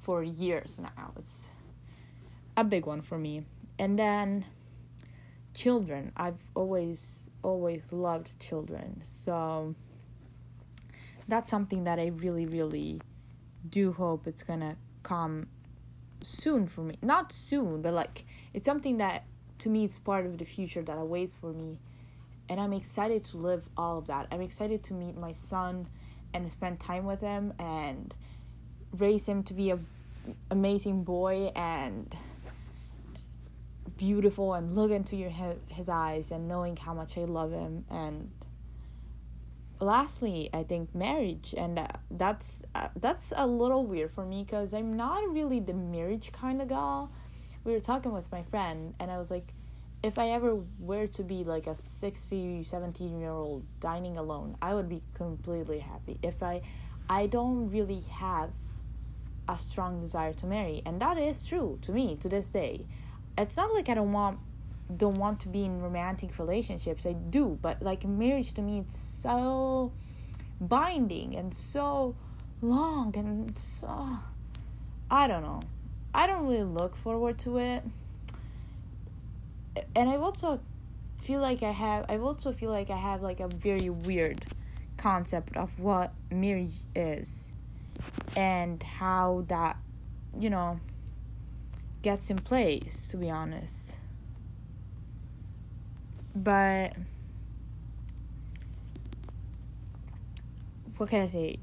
for 0.01 0.25
years 0.25 0.81
now. 0.81 1.13
It's 1.17 1.51
a 2.57 2.65
big 2.65 2.87
one 2.87 3.03
for 3.03 3.19
me. 3.19 3.45
And 3.79 3.97
then 3.97 4.47
children. 5.55 6.13
I've 6.17 6.43
always 6.55 7.31
always 7.43 7.93
loved 7.93 8.41
children. 8.41 9.01
So 9.03 9.77
that's 11.29 11.51
something 11.51 11.85
that 11.85 12.01
I 12.01 12.07
really 12.07 12.47
really 12.47 13.01
do 13.69 13.93
hope 13.93 14.27
it's 14.27 14.43
to 14.43 14.77
come 15.05 15.47
soon 16.25 16.67
for 16.67 16.83
me. 16.83 16.97
Not 17.03 17.33
soon, 17.33 17.83
but 17.83 17.95
like 17.95 18.25
it's 18.55 18.67
something 18.67 18.99
that 18.99 19.25
to 19.59 19.69
me 19.69 19.85
it's 19.85 19.99
part 19.99 20.27
of 20.27 20.39
the 20.39 20.45
future 20.45 20.83
that 20.83 20.99
awaits 20.99 21.37
for 21.37 21.53
me 21.53 21.79
and 22.49 22.61
i'm 22.61 22.73
excited 22.73 23.25
to 23.25 23.37
live 23.37 23.65
all 23.77 23.99
of 23.99 24.09
that 24.09 24.27
i'm 24.33 24.41
excited 24.41 24.83
to 24.83 24.93
meet 24.93 25.17
my 25.17 25.31
son 25.31 25.87
and 26.35 26.51
spend 26.51 26.81
time 26.81 27.05
with 27.05 27.21
him 27.21 27.53
and 27.61 28.13
raise 28.99 29.29
him 29.29 29.43
to 29.45 29.55
be 29.55 29.71
a 29.71 29.79
amazing 30.51 31.03
boy 31.05 31.51
and 31.57 32.15
beautiful 33.97 34.55
and 34.55 34.75
look 34.75 34.91
into 34.91 35.17
your 35.17 35.31
his 35.69 35.89
eyes 35.89 36.31
and 36.31 36.49
knowing 36.49 36.77
how 36.77 36.95
much 36.95 37.19
I 37.19 37.23
love 37.23 37.53
him 37.53 37.85
and 37.91 38.31
lastly 39.81 40.49
I 40.53 40.63
think 40.63 40.95
marriage 40.95 41.55
and 41.57 41.79
uh, 41.79 41.87
that's 42.11 42.65
uh, 42.75 42.89
that's 42.97 43.33
a 43.37 43.47
little 43.47 43.85
weird 43.85 44.13
for 44.13 44.25
me 44.25 44.45
cuz 44.45 44.75
I'm 44.75 44.97
not 44.97 45.29
really 45.33 45.61
the 45.61 45.75
marriage 45.75 46.33
kind 46.33 46.63
of 46.63 46.69
girl 46.69 47.11
we 47.65 47.73
were 47.73 47.81
talking 47.81 48.13
with 48.13 48.31
my 48.31 48.43
friend 48.43 48.95
and 48.99 49.11
I 49.11 49.19
was 49.19 49.31
like 49.31 49.55
if 50.03 50.19
I 50.19 50.31
ever 50.31 50.59
were 50.81 51.07
to 51.07 51.23
be 51.23 51.45
like 51.45 51.67
a 51.67 51.75
60 51.75 52.63
17 52.63 53.19
year 53.19 53.31
old 53.31 53.65
dining 53.81 54.17
alone 54.17 54.57
I 54.61 54.75
would 54.75 54.89
be 54.89 55.03
completely 55.15 55.79
happy. 55.79 56.19
If 56.23 56.43
I 56.43 56.63
I 57.09 57.27
don't 57.27 57.69
really 57.69 58.01
have 58.11 58.51
a 59.49 59.59
strong 59.59 60.01
desire 60.01 60.33
to 60.35 60.47
marry 60.47 60.83
and 60.87 61.01
that 61.01 61.19
is 61.19 61.47
true 61.47 61.79
to 61.83 61.93
me 61.93 62.17
to 62.17 62.29
this 62.29 62.51
day. 62.51 62.87
It's 63.39 63.57
not 63.57 63.73
like 63.73 63.89
I 63.89 63.95
don't 63.95 64.13
want 64.13 64.39
don't 64.97 65.19
want 65.19 65.41
to 65.41 65.49
be 65.49 65.65
in 65.65 65.81
romantic 65.81 66.39
relationships 66.39 67.07
I 67.07 67.13
do. 67.13 67.59
But 67.61 67.83
like 67.83 68.05
marriage 68.05 68.53
to 68.55 68.63
me 68.63 68.81
it's 68.81 68.99
so 68.99 69.93
binding 70.61 71.37
and 71.37 71.53
so 71.53 72.15
long 72.61 73.17
and 73.17 73.57
so 73.59 73.89
ah, 73.91 74.25
I 75.11 75.27
don't 75.29 75.43
know. 75.43 75.61
I 76.15 76.27
don't 76.27 76.47
really 76.47 76.63
look 76.63 76.97
forward 76.97 77.39
to 77.41 77.59
it. 77.59 77.83
And 79.97 80.09
I 80.09 80.17
also 80.17 80.61
feel 81.23 81.41
like 81.41 81.63
I 81.63 81.71
have 81.71 82.07
I 82.09 82.19
also 82.19 82.53
feel 82.53 82.71
like 82.71 82.91
I 82.91 82.97
have 82.97 83.23
like 83.23 83.41
a 83.41 83.49
very 83.49 83.89
weird 83.89 84.45
concept 84.97 85.57
of 85.57 85.79
what 85.79 86.13
marriage 86.31 86.75
is 86.95 87.53
and 88.37 88.83
how 88.83 89.45
that 89.49 89.77
you 90.39 90.51
know 90.51 90.81
gets 92.03 92.31
in 92.31 92.39
place 92.39 93.09
to 93.09 93.17
be 93.17 93.31
honest 93.31 93.97
but 96.35 96.95
what 100.97 101.09
can 101.09 101.23
I 101.23 101.27
say? 101.27 101.59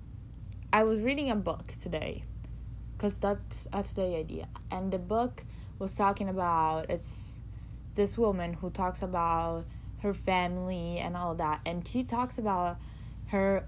I 0.71 0.83
was 0.83 0.99
reading 1.01 1.31
a 1.31 1.35
book 1.35 1.73
today 1.81 2.23
because 2.95 3.17
that's 3.17 3.67
a 3.73 3.83
today 3.83 4.17
idea, 4.17 4.47
and 4.71 4.91
the 4.91 4.99
book 4.99 5.43
was 5.79 5.95
talking 5.95 6.29
about 6.29 6.89
it's 6.89 7.41
this 7.95 8.17
woman 8.17 8.53
who 8.53 8.69
talks 8.69 9.01
about 9.01 9.65
her 10.01 10.13
family 10.13 10.99
and 10.99 11.17
all 11.17 11.35
that, 11.35 11.61
and 11.65 11.87
she 11.87 12.03
talks 12.03 12.37
about 12.37 12.77
her 13.27 13.65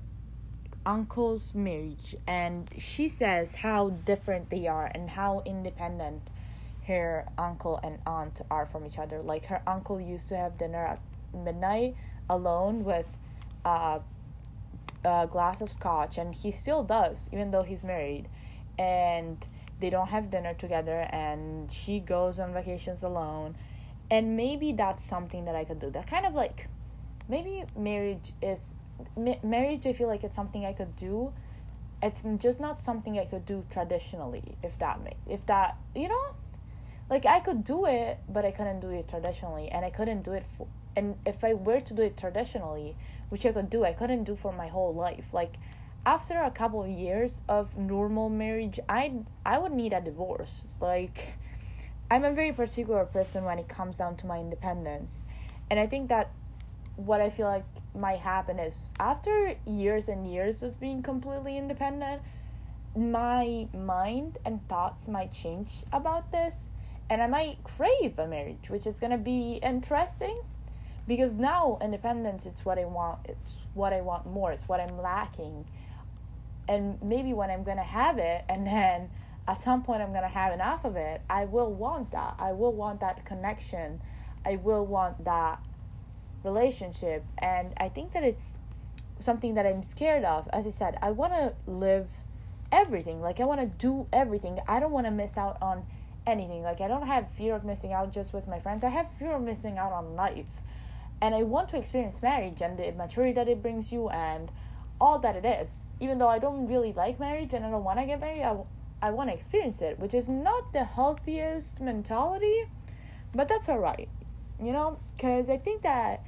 uncle's 0.85 1.53
marriage. 1.53 2.15
And 2.27 2.69
she 2.77 3.07
says 3.07 3.55
how 3.55 3.89
different 3.89 4.49
they 4.49 4.67
are 4.67 4.91
and 4.93 5.09
how 5.09 5.43
independent 5.45 6.21
her 6.87 7.25
uncle 7.37 7.79
and 7.83 7.99
aunt 8.07 8.41
are 8.49 8.65
from 8.65 8.85
each 8.85 8.97
other. 8.97 9.21
Like 9.21 9.45
her 9.45 9.61
uncle 9.67 10.01
used 10.01 10.29
to 10.29 10.37
have 10.37 10.57
dinner 10.57 10.83
at 10.83 10.99
midnight 11.33 11.95
alone 12.29 12.83
with 12.83 13.05
uh, 13.65 13.99
a 15.03 15.27
glass 15.27 15.61
of 15.61 15.69
scotch 15.71 16.17
and 16.17 16.33
he 16.33 16.51
still 16.51 16.83
does 16.83 17.29
even 17.31 17.51
though 17.51 17.63
he's 17.63 17.83
married. 17.83 18.27
And 18.79 19.45
they 19.79 19.89
don't 19.89 20.09
have 20.09 20.29
dinner 20.29 20.53
together 20.53 21.07
and 21.11 21.71
she 21.71 21.99
goes 21.99 22.39
on 22.39 22.53
vacations 22.53 23.03
alone. 23.03 23.55
And 24.09 24.35
maybe 24.35 24.73
that's 24.73 25.03
something 25.03 25.45
that 25.45 25.55
i 25.55 25.63
could 25.63 25.79
do. 25.79 25.89
That 25.89 26.07
kind 26.07 26.25
of 26.25 26.33
like 26.33 26.67
maybe 27.29 27.63
marriage 27.77 28.33
is 28.41 28.75
ma- 29.15 29.39
marriage 29.43 29.85
i 29.85 29.93
feel 29.93 30.07
like 30.07 30.23
it's 30.23 30.35
something 30.35 30.65
i 30.65 30.73
could 30.73 30.95
do. 30.95 31.31
It's 32.03 32.25
just 32.37 32.59
not 32.59 32.81
something 32.81 33.19
i 33.19 33.25
could 33.25 33.45
do 33.45 33.63
traditionally 33.69 34.55
if 34.63 34.79
that 34.79 35.03
make 35.03 35.17
if 35.27 35.45
that 35.45 35.77
you 35.95 36.09
know 36.09 36.35
like 37.11 37.25
i 37.25 37.39
could 37.39 37.63
do 37.63 37.85
it 37.85 38.17
but 38.27 38.45
i 38.45 38.51
couldn't 38.51 38.79
do 38.79 38.89
it 38.89 39.07
traditionally 39.07 39.67
and 39.69 39.85
i 39.85 39.89
couldn't 39.91 40.23
do 40.23 40.31
it 40.31 40.45
for 40.45 40.65
and 40.95 41.15
if 41.25 41.43
i 41.43 41.53
were 41.53 41.79
to 41.79 41.93
do 41.93 42.01
it 42.01 42.17
traditionally 42.17 42.95
which 43.29 43.45
i 43.45 43.51
could 43.51 43.69
do 43.69 43.83
i 43.83 43.93
couldn't 43.93 44.23
do 44.23 44.35
for 44.35 44.51
my 44.51 44.67
whole 44.67 44.93
life. 44.93 45.33
Like 45.33 45.55
after 46.05 46.41
a 46.41 46.49
couple 46.49 46.83
of 46.83 46.89
years 46.89 47.41
of 47.47 47.77
normal 47.77 48.29
marriage 48.29 48.79
i 48.89 49.13
i 49.45 49.57
would 49.57 49.71
need 49.71 49.93
a 49.93 50.01
divorce. 50.01 50.77
Like 50.81 51.37
i'm 52.09 52.25
a 52.25 52.31
very 52.31 52.51
particular 52.51 53.05
person 53.05 53.43
when 53.43 53.59
it 53.59 53.67
comes 53.67 53.99
down 53.99 54.17
to 54.17 54.25
my 54.25 54.39
independence 54.39 55.23
and 55.69 55.79
i 55.79 55.85
think 55.87 56.09
that 56.09 56.31
what 56.97 57.21
I 57.21 57.29
feel 57.29 57.47
like 57.47 57.63
might 57.95 58.19
happen 58.19 58.59
is 58.59 58.89
after 58.99 59.55
years 59.65 60.09
and 60.09 60.27
years 60.27 60.61
of 60.61 60.79
being 60.79 61.01
completely 61.01 61.57
independent, 61.57 62.21
my 62.95 63.67
mind 63.73 64.37
and 64.45 64.67
thoughts 64.67 65.07
might 65.07 65.31
change 65.31 65.83
about 65.91 66.31
this 66.31 66.69
and 67.11 67.21
I 67.21 67.27
might 67.27 67.63
crave 67.63 68.17
a 68.17 68.25
marriage, 68.25 68.69
which 68.69 68.87
is 68.87 68.97
to 69.11 69.17
be 69.17 69.59
interesting 69.61 70.41
because 71.07 71.33
now 71.33 71.77
independence 71.81 72.45
it's 72.45 72.63
what 72.63 72.79
I 72.79 72.85
want, 72.85 73.19
it's 73.25 73.57
what 73.73 73.91
I 73.91 73.99
want 73.99 74.25
more, 74.25 74.51
it's 74.51 74.67
what 74.67 74.79
I'm 74.79 74.97
lacking. 74.97 75.65
And 76.69 77.01
maybe 77.03 77.33
when 77.33 77.49
I'm 77.49 77.63
to 77.77 77.83
have 77.83 78.17
it 78.17 78.45
and 78.47 78.65
then 78.65 79.09
at 79.45 79.59
some 79.59 79.83
point 79.83 80.01
I'm 80.01 80.11
to 80.23 80.29
have 80.29 80.53
enough 80.53 80.85
of 80.85 80.95
it, 80.95 81.21
I 81.29 81.45
will 81.45 81.73
want 81.73 82.11
that. 82.11 82.35
I 82.39 82.53
will 82.53 82.71
want 82.71 83.01
that 83.01 83.25
connection. 83.25 84.01
I 84.45 84.55
will 84.55 84.85
want 84.85 85.25
that 85.25 85.59
relationship 86.43 87.23
and 87.37 87.73
i 87.77 87.87
think 87.87 88.13
that 88.13 88.23
it's 88.23 88.57
something 89.19 89.53
that 89.53 89.65
i'm 89.65 89.83
scared 89.83 90.23
of 90.23 90.49
as 90.51 90.65
i 90.65 90.69
said 90.69 90.97
i 91.01 91.11
want 91.11 91.31
to 91.33 91.53
live 91.67 92.07
everything 92.71 93.21
like 93.21 93.39
i 93.39 93.43
want 93.43 93.59
to 93.59 93.67
do 93.67 94.07
everything 94.11 94.57
i 94.67 94.79
don't 94.79 94.91
want 94.91 95.05
to 95.05 95.11
miss 95.11 95.37
out 95.37 95.57
on 95.61 95.85
anything. 96.31 96.63
Like 96.63 96.81
i 96.81 96.87
don't 96.87 97.07
have 97.07 97.29
fear 97.31 97.55
of 97.55 97.63
missing 97.63 97.93
out 97.93 98.11
just 98.11 98.33
with 98.33 98.47
my 98.47 98.59
friends. 98.59 98.83
I 98.83 98.89
have 98.89 99.11
fear 99.11 99.33
of 99.33 99.41
missing 99.41 99.77
out 99.77 99.91
on 99.91 100.15
life. 100.15 100.61
And 101.21 101.35
i 101.35 101.43
want 101.43 101.69
to 101.69 101.77
experience 101.77 102.21
marriage 102.21 102.61
and 102.61 102.77
the 102.77 102.91
maturity 102.91 103.33
that 103.33 103.47
it 103.47 103.61
brings 103.61 103.91
you 103.91 104.09
and 104.09 104.51
all 104.99 105.19
that 105.19 105.35
it 105.35 105.45
is. 105.45 105.91
Even 105.99 106.17
though 106.17 106.27
i 106.27 106.39
don't 106.39 106.67
really 106.67 106.93
like 106.93 107.19
marriage 107.19 107.53
and 107.53 107.65
i 107.65 107.69
don't 107.69 107.83
want 107.83 107.99
to 107.99 108.05
get 108.05 108.19
married 108.19 108.43
i, 108.43 108.55
I 109.01 109.11
want 109.11 109.29
to 109.29 109.35
experience 109.35 109.81
it 109.81 109.99
which 109.99 110.13
is 110.13 110.29
not 110.29 110.73
the 110.73 110.83
healthiest 110.83 111.81
mentality 111.81 112.65
but 113.33 113.47
that's 113.47 113.67
all 113.69 113.79
right 113.79 114.09
you 114.59 114.71
know? 114.71 114.99
Because 115.15 115.49
i 115.49 115.57
think 115.57 115.81
that 115.83 116.23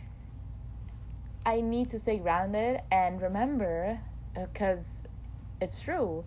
I 1.45 1.61
need 1.61 1.89
to 1.89 1.99
stay 1.99 2.17
grounded 2.17 2.81
and 2.91 3.21
remember, 3.21 3.99
because 4.33 5.03
uh, 5.05 5.09
it's 5.65 5.81
true, 5.81 6.23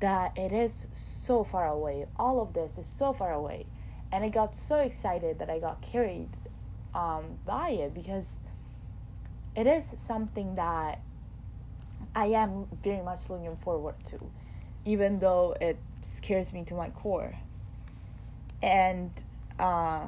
that 0.00 0.36
it 0.36 0.52
is 0.52 0.86
so 0.92 1.44
far 1.44 1.66
away. 1.66 2.06
All 2.16 2.40
of 2.40 2.52
this 2.52 2.78
is 2.78 2.86
so 2.86 3.12
far 3.12 3.32
away. 3.32 3.66
And 4.12 4.24
I 4.24 4.28
got 4.28 4.54
so 4.54 4.78
excited 4.78 5.38
that 5.38 5.50
I 5.50 5.58
got 5.58 5.82
carried 5.82 6.28
um, 6.94 7.38
by 7.44 7.70
it 7.70 7.94
because 7.94 8.36
it 9.54 9.66
is 9.66 9.94
something 9.98 10.54
that 10.56 11.00
I 12.14 12.26
am 12.26 12.66
very 12.82 13.02
much 13.02 13.28
looking 13.28 13.56
forward 13.56 13.96
to, 14.06 14.30
even 14.84 15.18
though 15.18 15.56
it 15.60 15.78
scares 16.02 16.52
me 16.52 16.64
to 16.64 16.74
my 16.74 16.90
core. 16.90 17.34
And 18.62 19.10
uh, 19.58 20.06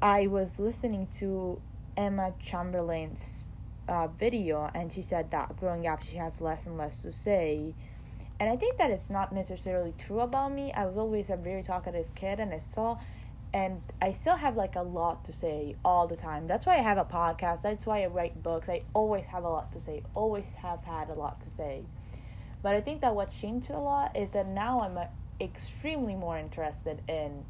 I 0.00 0.26
was 0.26 0.58
listening 0.58 1.06
to 1.18 1.60
Emma 1.96 2.34
Chamberlain's 2.42 3.44
uh, 3.88 4.08
video, 4.08 4.70
and 4.74 4.92
she 4.92 5.02
said 5.02 5.30
that 5.30 5.56
growing 5.56 5.86
up 5.86 6.02
she 6.02 6.16
has 6.16 6.40
less 6.40 6.66
and 6.66 6.76
less 6.76 7.02
to 7.02 7.12
say. 7.12 7.74
And 8.40 8.50
I 8.50 8.56
think 8.56 8.78
that 8.78 8.90
it's 8.90 9.10
not 9.10 9.32
necessarily 9.32 9.94
true 9.96 10.20
about 10.20 10.52
me. 10.52 10.72
I 10.72 10.86
was 10.86 10.96
always 10.96 11.30
a 11.30 11.36
very 11.36 11.62
talkative 11.62 12.14
kid, 12.14 12.40
and 12.40 12.52
I 12.52 12.58
saw, 12.58 12.98
and 13.52 13.82
I 14.02 14.12
still 14.12 14.36
have 14.36 14.56
like 14.56 14.74
a 14.74 14.82
lot 14.82 15.24
to 15.26 15.32
say 15.32 15.76
all 15.84 16.06
the 16.06 16.16
time. 16.16 16.46
That's 16.46 16.66
why 16.66 16.76
I 16.76 16.80
have 16.80 16.98
a 16.98 17.04
podcast. 17.04 17.62
That's 17.62 17.86
why 17.86 18.02
I 18.02 18.06
write 18.06 18.42
books. 18.42 18.68
I 18.68 18.80
always 18.92 19.26
have 19.26 19.44
a 19.44 19.48
lot 19.48 19.70
to 19.72 19.80
say. 19.80 20.02
Always 20.14 20.54
have 20.54 20.84
had 20.84 21.10
a 21.10 21.14
lot 21.14 21.40
to 21.42 21.50
say. 21.50 21.84
But 22.62 22.74
I 22.74 22.80
think 22.80 23.02
that 23.02 23.14
what 23.14 23.30
changed 23.30 23.70
a 23.70 23.78
lot 23.78 24.16
is 24.16 24.30
that 24.30 24.48
now 24.48 24.80
I'm 24.80 24.96
uh, 24.96 25.04
extremely 25.40 26.14
more 26.14 26.38
interested 26.38 27.02
in 27.06 27.44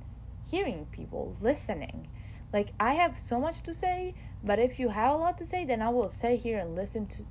hearing 0.50 0.86
people, 0.90 1.36
listening. 1.40 2.08
Like 2.52 2.72
I 2.78 2.94
have 2.94 3.16
so 3.16 3.40
much 3.40 3.62
to 3.62 3.72
say, 3.72 4.14
But 4.44 4.58
if 4.58 4.78
you 4.78 4.90
have 4.90 5.14
a 5.14 5.16
lot 5.16 5.38
to 5.38 5.44
say, 5.44 5.64
then 5.64 5.80
I 5.80 5.88
will 5.88 6.08
sit 6.08 6.40
here 6.40 6.58
and 6.58 6.76
listen 6.76 7.06
to 7.06 7.24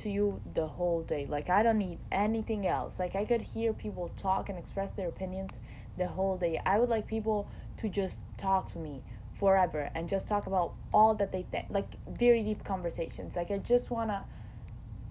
to 0.00 0.08
you 0.08 0.40
the 0.54 0.66
whole 0.66 1.02
day. 1.02 1.26
Like 1.28 1.50
I 1.50 1.62
don't 1.62 1.78
need 1.78 1.98
anything 2.10 2.66
else. 2.66 2.98
Like 2.98 3.14
I 3.14 3.24
could 3.24 3.42
hear 3.42 3.72
people 3.72 4.10
talk 4.16 4.48
and 4.48 4.58
express 4.58 4.92
their 4.92 5.08
opinions 5.08 5.60
the 5.96 6.08
whole 6.08 6.36
day. 6.38 6.60
I 6.64 6.78
would 6.78 6.88
like 6.88 7.06
people 7.06 7.48
to 7.78 7.88
just 7.88 8.20
talk 8.36 8.72
to 8.72 8.78
me 8.78 9.02
forever 9.34 9.90
and 9.94 10.08
just 10.08 10.26
talk 10.26 10.46
about 10.46 10.72
all 10.92 11.14
that 11.14 11.32
they 11.32 11.42
think. 11.42 11.66
Like 11.68 11.96
very 12.08 12.42
deep 12.42 12.64
conversations. 12.64 13.36
Like 13.36 13.50
I 13.50 13.58
just 13.58 13.90
want 13.90 14.10
to 14.10 14.24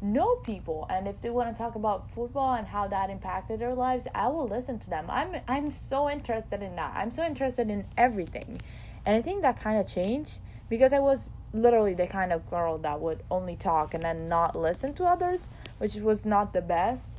know 0.02 0.38
people 0.38 0.88
and 0.90 1.08
if 1.08 1.22
they 1.22 1.30
want 1.30 1.56
to 1.56 1.62
talk 1.62 1.76
about 1.76 2.10
football 2.10 2.56
and 2.56 2.68
how 2.68 2.88
that 2.88 3.12
impacted 3.12 3.60
their 3.60 3.76
lives, 3.76 4.08
I 4.16 4.28
will 4.30 4.48
listen 4.48 4.80
to 4.80 4.90
them. 4.90 5.06
I'm 5.08 5.36
I'm 5.48 5.70
so 5.70 6.10
interested 6.10 6.64
in 6.64 6.76
that. 6.78 6.94
I'm 6.96 7.12
so 7.12 7.24
interested 7.24 7.70
in 7.70 7.86
everything. 7.96 8.60
And 9.06 9.16
I 9.16 9.22
think 9.22 9.44
that 9.44 9.60
kind 9.60 9.80
of 9.80 9.88
changed 9.88 10.40
because 10.68 10.94
I 10.94 11.00
was 11.00 11.30
literally 11.54 11.94
the 11.94 12.08
kind 12.08 12.32
of 12.32 12.50
girl 12.50 12.78
that 12.80 13.00
would 13.00 13.24
only 13.30 13.56
talk 13.56 13.94
and 13.94 14.04
then 14.04 14.30
not 14.30 14.56
listen 14.56 14.94
to 14.96 15.04
others, 15.06 15.50
which 15.78 15.96
was 15.96 16.26
not 16.26 16.54
the 16.54 16.62
best. 16.62 17.18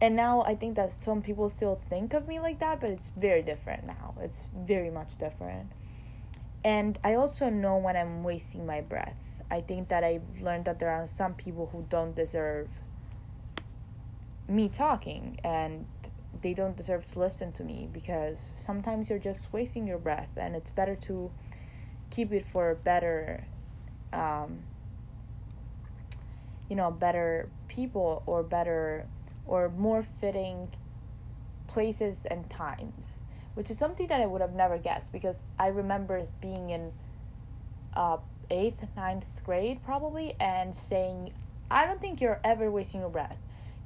And 0.00 0.14
now 0.14 0.42
I 0.42 0.54
think 0.54 0.76
that 0.76 0.92
some 0.92 1.22
people 1.22 1.48
still 1.48 1.80
think 1.88 2.12
of 2.12 2.28
me 2.28 2.38
like 2.38 2.58
that, 2.60 2.80
but 2.80 2.90
it's 2.90 3.10
very 3.16 3.42
different 3.42 3.86
now. 3.86 4.14
It's 4.20 4.44
very 4.54 4.90
much 4.90 5.18
different. 5.18 5.70
And 6.64 6.98
I 7.04 7.14
also 7.14 7.48
know 7.48 7.76
when 7.76 7.96
I'm 7.96 8.24
wasting 8.24 8.66
my 8.66 8.80
breath. 8.80 9.16
I 9.50 9.60
think 9.60 9.88
that 9.88 10.02
I've 10.02 10.40
learned 10.40 10.64
that 10.64 10.80
there 10.80 10.90
are 10.90 11.06
some 11.06 11.34
people 11.34 11.68
who 11.72 11.86
don't 11.88 12.16
deserve 12.16 12.68
me 14.48 14.68
talking 14.68 15.38
and 15.44 15.86
they 16.42 16.52
don't 16.52 16.76
deserve 16.76 17.06
to 17.08 17.18
listen 17.18 17.52
to 17.52 17.64
me 17.64 17.88
because 17.92 18.52
sometimes 18.54 19.08
you're 19.08 19.18
just 19.18 19.52
wasting 19.52 19.86
your 19.86 19.98
breath 19.98 20.30
and 20.36 20.54
it's 20.54 20.70
better 20.70 20.94
to 20.94 21.30
keep 22.10 22.32
it 22.32 22.44
for 22.44 22.74
better 22.74 23.46
um, 24.12 24.58
you 26.68 26.76
know 26.76 26.90
better 26.90 27.48
people 27.68 28.22
or 28.26 28.42
better 28.42 29.06
or 29.46 29.68
more 29.68 30.02
fitting 30.02 30.68
places 31.68 32.26
and 32.26 32.48
times 32.50 33.20
which 33.54 33.70
is 33.70 33.78
something 33.78 34.06
that 34.06 34.20
i 34.20 34.26
would 34.26 34.40
have 34.40 34.54
never 34.54 34.78
guessed 34.78 35.12
because 35.12 35.52
i 35.58 35.68
remember 35.68 36.24
being 36.40 36.70
in 36.70 36.92
uh, 37.94 38.16
eighth 38.50 38.84
ninth 38.96 39.26
grade 39.44 39.80
probably 39.84 40.34
and 40.40 40.74
saying 40.74 41.32
i 41.70 41.84
don't 41.84 42.00
think 42.00 42.20
you're 42.20 42.40
ever 42.44 42.70
wasting 42.70 43.00
your 43.00 43.10
breath. 43.10 43.36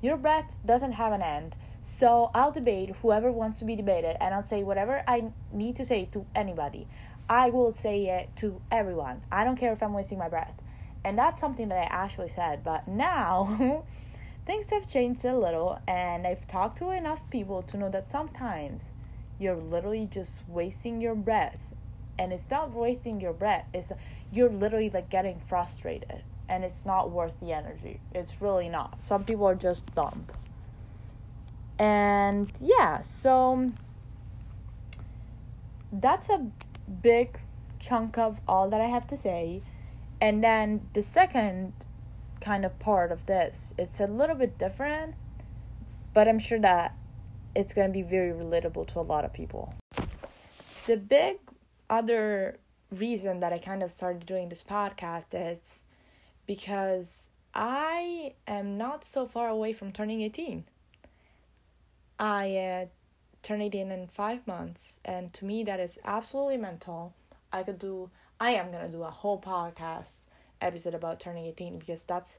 Your 0.03 0.17
breath 0.17 0.57
doesn't 0.65 0.93
have 0.93 1.13
an 1.13 1.23
end. 1.23 1.55
So 1.83 2.31
i'll 2.35 2.53
debate 2.53 2.91
whoever 3.01 3.33
wants 3.33 3.59
to 3.61 3.65
be 3.65 3.75
debated 3.75 4.17
and 4.21 4.35
i'll 4.35 4.45
say 4.45 4.63
whatever 4.63 5.03
i 5.09 5.33
need 5.51 5.77
to 5.77 5.85
say 5.85 6.09
to 6.13 6.27
anybody 6.35 6.87
I 7.31 7.51
will 7.51 7.73
say 7.73 8.07
it 8.09 8.35
to 8.39 8.61
everyone. 8.73 9.23
I 9.31 9.45
don't 9.45 9.55
care 9.55 9.73
if 9.73 9.85
I'm 9.85 9.93
wasting 9.93 10.19
my 10.19 10.29
breath. 10.29 10.61
And 11.05 11.17
that's 11.17 11.41
something 11.41 11.69
that 11.69 11.79
I 11.79 11.85
actually 11.85 12.29
said. 12.29 12.65
But 12.65 12.89
now 12.89 13.85
things 14.47 14.71
have 14.71 14.89
changed 14.89 15.25
a 15.25 15.39
little, 15.39 15.81
and 15.87 16.27
I've 16.27 16.49
talked 16.49 16.79
to 16.79 16.91
enough 16.91 17.21
people 17.31 17.63
to 17.63 17.77
know 17.77 17.89
that 17.89 18.11
sometimes 18.11 18.91
you're 19.39 19.55
literally 19.55 20.09
just 20.11 20.43
wasting 20.49 21.01
your 21.01 21.15
breath. 21.15 21.59
And 22.19 22.33
it's 22.33 22.51
not 22.51 22.73
wasting 22.73 23.21
your 23.21 23.33
breath, 23.33 23.67
it's 23.73 23.93
you're 24.33 24.51
literally 24.51 24.91
like 24.91 25.09
getting 25.09 25.41
frustrated. 25.47 26.25
And 26.49 26.65
it's 26.65 26.85
not 26.85 27.13
worth 27.13 27.39
the 27.39 27.53
energy. 27.53 28.01
It's 28.13 28.43
really 28.43 28.69
not. 28.69 29.05
Some 29.05 29.25
people 29.25 29.47
are 29.47 29.55
just 29.55 29.95
dumb. 29.95 30.27
And 31.79 32.53
yeah, 32.61 33.03
so 33.03 33.71
that's 35.93 36.29
a 36.29 36.51
big 36.91 37.39
chunk 37.79 38.19
of 38.19 38.41
all 38.47 38.69
that 38.71 38.81
I 38.81 38.87
have 38.87 39.07
to 39.09 39.17
say. 39.17 39.63
And 40.21 40.45
then 40.45 40.89
the 40.93 41.03
second 41.03 41.73
kind 42.41 42.65
of 42.65 42.79
part 42.79 43.13
of 43.13 43.27
this, 43.27 43.75
it's 43.79 44.01
a 44.01 44.07
little 44.07 44.37
bit 44.37 44.59
different, 44.59 45.15
but 46.13 46.29
I'm 46.29 46.39
sure 46.39 46.59
that 46.61 46.97
it's 47.55 47.73
going 47.73 47.89
to 47.89 47.93
be 47.93 48.03
very 48.03 48.33
relatable 48.33 48.87
to 48.89 49.01
a 49.01 49.03
lot 49.03 49.25
of 49.25 49.33
people. 49.33 49.75
The 50.87 50.97
big 50.97 51.39
other 51.89 52.59
reason 52.91 53.41
that 53.41 53.53
I 53.53 53.59
kind 53.59 53.83
of 53.83 53.93
started 53.93 54.27
doing 54.27 54.49
this 54.49 54.63
podcast 54.63 55.27
is 55.33 55.83
because 56.47 57.29
I 57.55 58.35
am 58.47 58.77
not 58.77 59.05
so 59.05 59.27
far 59.27 59.49
away 59.49 59.73
from 59.73 59.93
turning 59.93 60.23
18. 60.23 60.65
I 62.19 62.57
uh, 62.57 62.87
turn 63.43 63.61
it 63.61 63.75
in 63.75 63.91
in 63.91 64.07
five 64.07 64.47
months 64.47 64.99
and 65.05 65.33
to 65.35 65.45
me 65.45 65.65
that 65.65 65.81
is 65.81 65.99
absolutely 66.05 66.57
mental. 66.57 67.15
I 67.53 67.63
could 67.63 67.79
do 67.79 68.11
i 68.39 68.51
am 68.51 68.71
gonna 68.71 68.89
do 68.89 69.03
a 69.03 69.11
whole 69.11 69.41
podcast 69.41 70.17
episode 70.61 70.95
about 70.95 71.21
turning 71.21 71.47
18 71.47 71.79
because 71.79 72.03
that's 72.03 72.39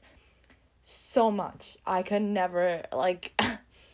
so 0.84 1.30
much. 1.30 1.76
I 1.86 2.02
could 2.02 2.22
never 2.22 2.84
like 2.92 3.40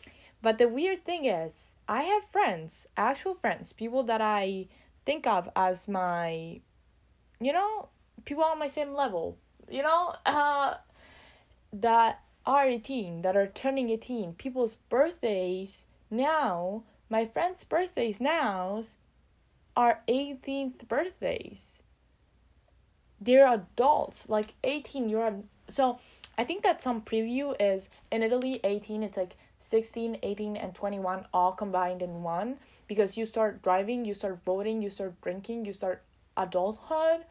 but 0.41 0.57
the 0.57 0.67
weird 0.67 1.05
thing 1.05 1.25
is 1.25 1.69
i 1.87 2.03
have 2.03 2.23
friends 2.25 2.87
actual 2.95 3.33
friends 3.33 3.73
people 3.73 4.03
that 4.03 4.21
i 4.21 4.65
think 5.05 5.27
of 5.27 5.49
as 5.55 5.87
my 5.87 6.59
you 7.39 7.53
know 7.53 7.89
people 8.25 8.43
on 8.43 8.59
my 8.59 8.67
same 8.67 8.93
level 8.93 9.37
you 9.69 9.83
know 9.83 10.13
uh 10.25 10.75
that 11.73 12.21
are 12.45 12.67
18 12.67 13.21
that 13.21 13.35
are 13.35 13.47
turning 13.47 13.89
18 13.89 14.33
people's 14.33 14.77
birthdays 14.89 15.83
now 16.09 16.83
my 17.09 17.25
friends' 17.25 17.63
birthdays 17.63 18.21
now 18.21 18.83
are 19.75 20.01
18th 20.07 20.87
birthdays. 20.87 21.79
They're 23.19 23.47
adults, 23.47 24.29
like 24.29 24.53
18. 24.63 25.09
You're 25.09 25.27
a, 25.27 25.39
so 25.69 25.99
I 26.37 26.43
think 26.43 26.63
that 26.63 26.81
some 26.81 27.01
preview 27.01 27.55
is 27.59 27.89
in 28.11 28.23
Italy 28.23 28.59
18. 28.63 29.03
It's 29.03 29.17
like 29.17 29.35
16, 29.59 30.19
18, 30.23 30.55
and 30.55 30.73
21 30.73 31.25
all 31.33 31.51
combined 31.51 32.01
in 32.01 32.23
one 32.23 32.57
because 32.87 33.17
you 33.17 33.25
start 33.25 33.61
driving, 33.61 34.05
you 34.05 34.13
start 34.13 34.39
voting, 34.45 34.81
you 34.81 34.89
start 34.89 35.19
drinking, 35.21 35.65
you 35.65 35.73
start 35.73 36.03
adulthood 36.37 37.25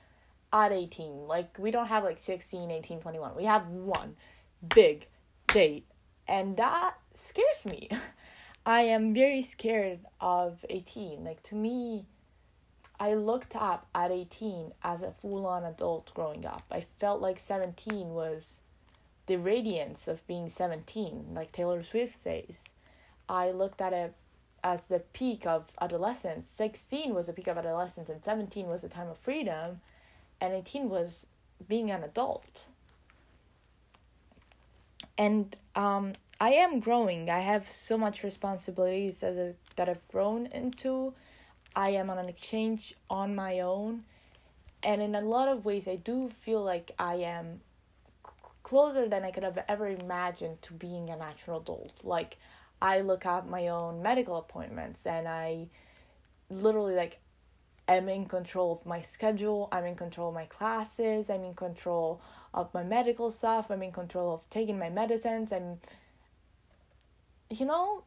at 0.53 0.73
18. 0.73 1.27
Like 1.27 1.57
we 1.59 1.71
don't 1.71 1.87
have 1.87 2.05
like 2.05 2.21
16, 2.21 2.71
18, 2.71 3.01
21. 3.01 3.37
We 3.37 3.45
have 3.45 3.67
one 3.69 4.17
big 4.75 5.07
date, 5.47 5.87
and 6.27 6.57
that 6.57 6.95
scares 7.29 7.65
me. 7.65 7.89
I 8.67 8.83
am 8.83 9.15
very 9.15 9.43
scared 9.43 10.01
of 10.21 10.65
18. 10.69 11.25
Like 11.25 11.43
to 11.45 11.55
me, 11.55 12.05
I 13.01 13.15
looked 13.15 13.55
up 13.55 13.87
at 13.95 14.11
18 14.11 14.73
as 14.83 15.03
a 15.03 15.15
full 15.23 15.47
on 15.47 15.65
adult 15.65 16.13
growing 16.15 16.45
up. 16.45 16.65
I 16.71 16.87
felt 16.99 17.21
like 17.21 17.39
17 17.41 18.11
was 18.11 18.55
the 19.27 19.37
radiance 19.37 20.09
of 20.09 20.27
being 20.27 20.51
17, 20.51 21.29
like 21.35 21.53
Taylor 21.53 21.83
Swift 21.85 22.21
says. 22.21 22.65
I 23.29 23.51
looked 23.51 23.81
at 23.81 23.93
it 23.93 24.15
as 24.65 24.83
the 24.89 25.01
peak 25.01 25.47
of 25.47 25.67
adolescence. 25.81 26.49
16 26.57 27.15
was 27.15 27.27
the 27.27 27.33
peak 27.33 27.47
of 27.47 27.59
adolescence, 27.59 28.09
and 28.09 28.25
17 28.25 28.67
was 28.67 28.83
the 28.83 28.89
time 28.89 29.09
of 29.09 29.19
freedom, 29.19 29.81
and 30.41 30.55
18 30.55 30.89
was 30.89 31.27
being 31.69 31.91
an 31.91 32.03
adult. 32.03 32.65
And 35.17 35.55
um, 35.77 36.15
I 36.41 36.51
am 36.51 36.79
growing. 36.79 37.29
I 37.29 37.41
have 37.41 37.69
so 37.69 37.99
much 37.99 38.23
responsibilities 38.23 39.23
as 39.23 39.37
a, 39.37 39.55
that 39.77 39.89
I've 39.89 40.07
grown 40.09 40.47
into. 40.47 41.15
I 41.75 41.91
am 41.91 42.11
on 42.11 42.19
an 42.19 42.29
exchange 42.29 42.95
on 43.11 43.35
my 43.35 43.61
own, 43.61 44.05
and 44.83 45.03
in 45.03 45.15
a 45.15 45.21
lot 45.21 45.49
of 45.49 45.65
ways, 45.65 45.89
I 45.89 45.97
do 45.97 46.31
feel 46.41 46.63
like 46.63 46.93
I 46.99 47.17
am 47.17 47.61
closer 48.63 49.09
than 49.09 49.25
I 49.25 49.31
could 49.31 49.43
have 49.43 49.59
ever 49.69 49.89
imagined 49.89 50.63
to 50.63 50.75
being 50.75 51.11
a 51.11 51.17
natural 51.17 51.61
adult. 51.61 51.93
Like 52.05 52.37
I 52.81 53.01
look 53.01 53.27
at 53.27 53.49
my 53.49 53.69
own 53.69 54.03
medical 54.03 54.37
appointments, 54.37 55.07
and 55.07 55.27
I 55.27 55.69
literally 56.51 56.95
like 56.95 57.19
am 57.89 58.09
in 58.09 58.27
control 58.27 58.73
of 58.73 58.87
my 58.87 59.03
schedule. 59.03 59.69
I'm 59.73 59.85
in 59.85 59.97
control 59.97 60.29
of 60.29 60.35
my 60.35 60.45
classes. 60.45 61.31
I'm 61.31 61.45
in 61.45 61.55
control 61.55 62.21
of 62.55 62.73
my 62.73 62.85
medical 62.85 63.31
stuff. 63.31 63.71
I'm 63.71 63.83
in 63.83 63.93
control 63.93 64.35
of 64.35 64.49
taking 64.51 64.79
my 64.79 64.91
medicines. 64.91 65.53
I'm 65.53 65.81
you 67.51 67.67
know, 67.67 68.05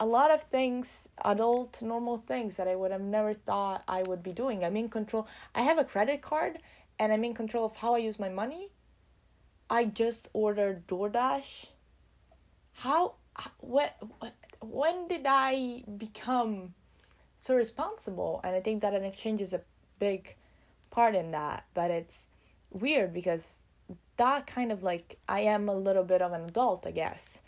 a 0.00 0.06
lot 0.06 0.30
of 0.30 0.42
things, 0.44 0.86
adult, 1.24 1.80
normal 1.80 2.18
things 2.18 2.56
that 2.56 2.66
I 2.66 2.74
would 2.74 2.90
have 2.90 3.00
never 3.00 3.32
thought 3.32 3.84
I 3.86 4.02
would 4.02 4.22
be 4.22 4.32
doing. 4.32 4.64
I'm 4.64 4.76
in 4.76 4.88
control. 4.88 5.26
I 5.54 5.62
have 5.62 5.78
a 5.78 5.84
credit 5.84 6.20
card 6.20 6.58
and 6.98 7.12
I'm 7.12 7.24
in 7.24 7.34
control 7.34 7.64
of 7.64 7.76
how 7.76 7.94
I 7.94 7.98
use 7.98 8.18
my 8.18 8.28
money. 8.28 8.70
I 9.70 9.84
just 9.86 10.28
ordered 10.32 10.86
DoorDash. 10.88 11.66
How, 12.72 13.14
when, 13.60 13.90
when 14.60 15.08
did 15.08 15.26
I 15.26 15.84
become 15.96 16.74
so 17.40 17.54
responsible? 17.54 18.40
And 18.42 18.54
I 18.56 18.60
think 18.60 18.82
that 18.82 18.94
an 18.94 19.04
exchange 19.04 19.40
is 19.40 19.52
a 19.52 19.60
big 20.00 20.34
part 20.90 21.14
in 21.14 21.30
that. 21.30 21.64
But 21.72 21.90
it's 21.90 22.18
weird 22.70 23.14
because 23.14 23.54
that 24.16 24.46
kind 24.46 24.72
of 24.72 24.82
like, 24.82 25.18
I 25.28 25.40
am 25.42 25.68
a 25.68 25.74
little 25.74 26.04
bit 26.04 26.20
of 26.20 26.32
an 26.32 26.42
adult, 26.42 26.84
I 26.86 26.90
guess 26.90 27.38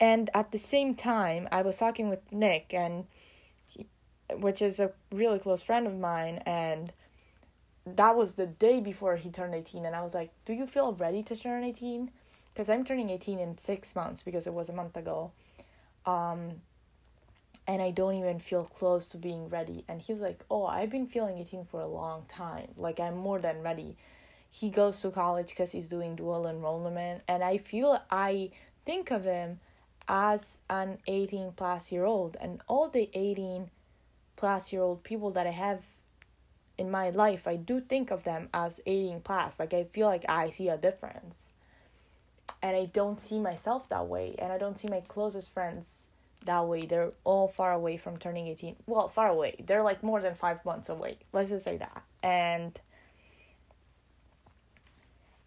and 0.00 0.30
at 0.34 0.52
the 0.52 0.58
same 0.58 0.94
time 0.94 1.48
i 1.50 1.62
was 1.62 1.76
talking 1.76 2.08
with 2.08 2.20
nick 2.32 2.72
and 2.72 3.06
he, 3.66 3.86
which 4.36 4.62
is 4.62 4.78
a 4.78 4.92
really 5.12 5.38
close 5.38 5.62
friend 5.62 5.86
of 5.86 5.98
mine 5.98 6.42
and 6.46 6.92
that 7.86 8.14
was 8.14 8.34
the 8.34 8.46
day 8.46 8.80
before 8.80 9.16
he 9.16 9.30
turned 9.30 9.54
18 9.54 9.84
and 9.84 9.96
i 9.96 10.02
was 10.02 10.14
like 10.14 10.30
do 10.44 10.52
you 10.52 10.66
feel 10.66 10.92
ready 10.92 11.22
to 11.22 11.34
turn 11.34 11.64
18 11.64 12.10
because 12.58 12.68
i'm 12.68 12.84
turning 12.84 13.08
18 13.10 13.38
in 13.38 13.56
six 13.56 13.94
months 13.94 14.22
because 14.24 14.48
it 14.48 14.52
was 14.52 14.68
a 14.68 14.72
month 14.72 14.96
ago. 14.96 15.30
Um, 16.06 16.54
and 17.68 17.80
i 17.80 17.92
don't 17.92 18.14
even 18.14 18.40
feel 18.40 18.64
close 18.64 19.06
to 19.06 19.16
being 19.16 19.48
ready. 19.48 19.84
And 19.86 20.00
he 20.00 20.12
was 20.12 20.20
like 20.20 20.44
oh 20.50 20.66
i've 20.66 20.90
been 20.90 21.06
feeling 21.06 21.38
18 21.38 21.66
for 21.70 21.80
a 21.80 21.86
long 21.86 22.24
time. 22.28 22.68
Like 22.76 22.98
i'm 22.98 23.16
more 23.16 23.38
than 23.38 23.62
ready. 23.62 23.96
He 24.50 24.70
goes 24.70 25.00
to 25.02 25.10
college 25.10 25.50
because 25.50 25.70
he's 25.70 25.86
doing 25.86 26.16
dual 26.16 26.48
enrollment 26.48 27.22
and 27.28 27.44
i 27.44 27.58
feel 27.58 28.02
i 28.10 28.50
think 28.84 29.12
of 29.12 29.22
him 29.24 29.60
as 30.08 30.58
an 30.70 30.98
18 31.06 31.52
plus 31.56 31.92
year 31.92 32.04
old 32.04 32.36
and 32.40 32.60
all 32.66 32.88
the 32.88 33.10
18 33.12 33.70
plus 34.36 34.72
year 34.72 34.82
old 34.82 35.02
people 35.02 35.30
that 35.32 35.46
i 35.46 35.50
have 35.50 35.82
in 36.78 36.90
my 36.90 37.10
life, 37.10 37.46
I 37.46 37.56
do 37.56 37.80
think 37.80 38.10
of 38.10 38.22
them 38.22 38.48
as 38.54 38.80
18 38.86 39.20
plus. 39.20 39.54
Like 39.58 39.74
I 39.74 39.84
feel 39.84 40.06
like 40.06 40.24
I 40.28 40.50
see 40.50 40.68
a 40.68 40.78
difference. 40.78 41.48
And 42.62 42.76
I 42.76 42.86
don't 42.86 43.20
see 43.20 43.38
myself 43.38 43.88
that 43.88 44.06
way. 44.06 44.36
And 44.38 44.52
I 44.52 44.58
don't 44.58 44.78
see 44.78 44.88
my 44.88 45.00
closest 45.00 45.50
friends 45.50 46.06
that 46.46 46.66
way. 46.66 46.82
They're 46.82 47.12
all 47.24 47.48
far 47.48 47.72
away 47.72 47.96
from 47.96 48.16
turning 48.16 48.46
18. 48.46 48.76
Well, 48.86 49.08
far 49.08 49.28
away. 49.28 49.56
They're 49.66 49.82
like 49.82 50.02
more 50.02 50.20
than 50.20 50.34
five 50.34 50.64
months 50.64 50.88
away. 50.88 51.18
Let's 51.32 51.50
just 51.50 51.64
say 51.64 51.76
that. 51.76 52.04
And 52.22 52.78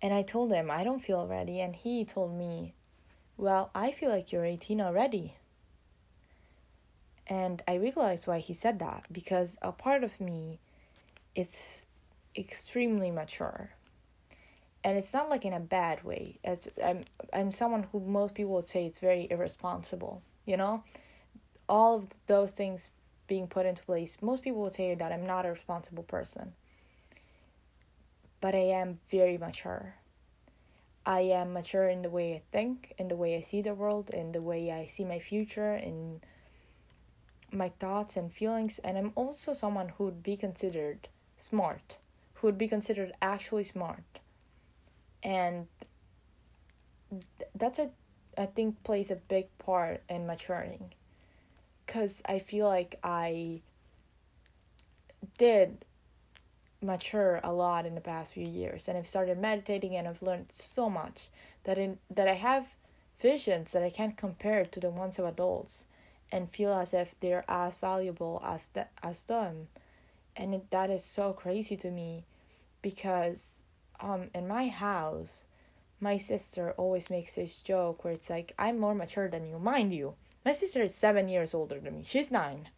and 0.02 0.14
I 0.14 0.24
told 0.24 0.52
him 0.52 0.70
I 0.70 0.84
don't 0.84 1.04
feel 1.04 1.28
ready. 1.28 1.62
And 1.62 1.76
he 1.76 2.06
told 2.06 2.38
me, 2.38 2.74
Well, 3.42 3.72
I 3.74 3.92
feel 3.92 4.12
like 4.12 4.32
you're 4.32 4.46
18 4.46 4.80
already. 4.80 5.34
And 7.26 7.64
I 7.68 7.74
realized 7.74 8.28
why 8.28 8.38
he 8.38 8.54
said 8.54 8.78
that 8.78 9.06
because 9.12 9.58
a 9.64 9.72
part 9.72 10.04
of 10.04 10.22
me 10.22 10.60
it's 11.34 11.88
extremely 12.38 13.10
mature. 13.10 13.72
And 14.84 14.96
it's 14.96 15.12
not 15.12 15.28
like 15.28 15.44
in 15.44 15.54
a 15.54 15.60
bad 15.60 16.04
way. 16.04 16.38
It's 16.44 16.68
i'm 16.84 17.06
i'm 17.34 17.52
someone 17.52 17.88
who 17.92 18.00
most 18.02 18.36
people 18.36 18.54
would 18.54 18.70
say 18.70 18.86
it's 18.86 19.00
very 19.00 19.28
irresponsible 19.32 20.22
you 20.46 20.56
know? 20.56 20.84
All 21.68 21.96
of 21.96 22.10
those 22.28 22.52
things 22.52 22.90
being 23.26 23.48
put 23.48 23.66
into 23.66 23.84
place 23.84 24.18
most 24.22 24.44
people 24.44 24.62
would 24.62 24.76
say 24.76 24.94
that 24.94 25.12
i'm 25.12 25.26
not 25.26 25.48
a 25.48 25.50
responsible 25.50 26.04
person. 26.04 26.54
But 28.40 28.54
i 28.54 28.66
am 28.82 29.00
very 29.10 29.40
mature 29.40 29.96
i 31.06 31.22
am 31.22 31.54
mature 31.54 31.88
in 31.90 32.02
the 32.02 32.10
way 32.10 32.36
i 32.36 32.42
think 32.52 32.94
in 32.98 33.08
the 33.08 33.16
way 33.16 33.36
i 33.36 33.42
see 33.42 33.62
the 33.62 33.74
world 33.74 34.10
in 34.12 34.32
the 34.32 34.42
way 34.42 34.72
i 34.72 34.86
see 34.86 35.04
my 35.04 35.20
future 35.20 35.76
in 35.76 36.22
my 37.52 37.70
thoughts 37.80 38.16
and 38.16 38.32
feelings 38.34 38.80
and 38.84 38.98
i'm 38.98 39.12
also 39.16 39.54
someone 39.54 39.90
who 39.90 40.06
would 40.06 40.24
be 40.24 40.38
considered 40.38 41.08
smart, 41.42 41.98
who 42.36 42.48
would 42.48 42.58
be 42.58 42.68
considered 42.68 43.14
actually 43.22 43.64
smart. 43.64 44.20
And 45.24 45.68
that's 47.56 47.80
a 47.80 47.90
I 48.38 48.46
think 48.46 48.82
plays 48.84 49.12
a 49.12 49.16
big 49.16 49.48
part 49.58 50.02
in 50.10 50.26
maturing. 50.26 50.94
Cuz 51.88 52.22
I 52.26 52.40
feel 52.40 52.68
like 52.68 52.98
I 53.04 53.62
did 55.38 55.86
mature 56.82 57.40
a 57.44 57.54
lot 57.54 57.86
in 57.86 57.96
the 57.96 58.02
past 58.02 58.34
few 58.34 58.48
years 58.48 58.88
and 58.88 58.98
I've 58.98 59.08
started 59.08 59.38
meditating 59.38 59.96
and 59.96 60.08
I've 60.08 60.22
learned 60.22 60.48
so 60.52 60.90
much 60.90 61.30
that 61.64 61.78
in 61.78 62.00
that 62.10 62.28
I 62.28 62.34
have 62.34 62.74
visions 63.22 63.72
that 63.72 63.84
I 63.84 63.92
can't 63.92 64.18
compare 64.18 64.66
to 64.66 64.80
the 64.80 64.90
ones 64.90 65.20
of 65.20 65.26
adults 65.26 65.86
and 66.32 66.50
feel 66.50 66.74
as 66.74 66.94
if 66.94 67.14
they're 67.20 67.46
as 67.48 67.76
valuable 67.76 68.42
as 68.44 68.68
the, 68.74 68.88
as 69.04 69.22
them. 69.24 69.68
And 70.36 70.56
it, 70.56 70.72
that 70.72 70.90
is 70.90 71.04
so 71.04 71.34
crazy 71.34 71.78
to 71.78 71.92
me 71.92 72.26
because 72.82 73.56
um 74.00 74.30
in 74.34 74.48
my 74.48 74.68
house 74.68 75.44
my 76.00 76.18
sister 76.18 76.72
always 76.78 77.12
makes 77.12 77.36
this 77.36 77.58
joke 77.58 78.04
where 78.04 78.14
it's 78.14 78.30
like 78.30 78.56
i'm 78.58 78.80
more 78.80 78.96
mature 78.96 79.30
than 79.30 79.46
you. 79.46 79.60
Mind 79.60 79.94
you 79.94 80.16
my 80.44 80.54
sister 80.54 80.82
is 80.82 80.96
seven 80.96 81.30
years 81.30 81.54
older 81.54 81.80
than 81.80 81.98
me. 81.98 82.04
She's 82.08 82.32
nine. 82.32 82.70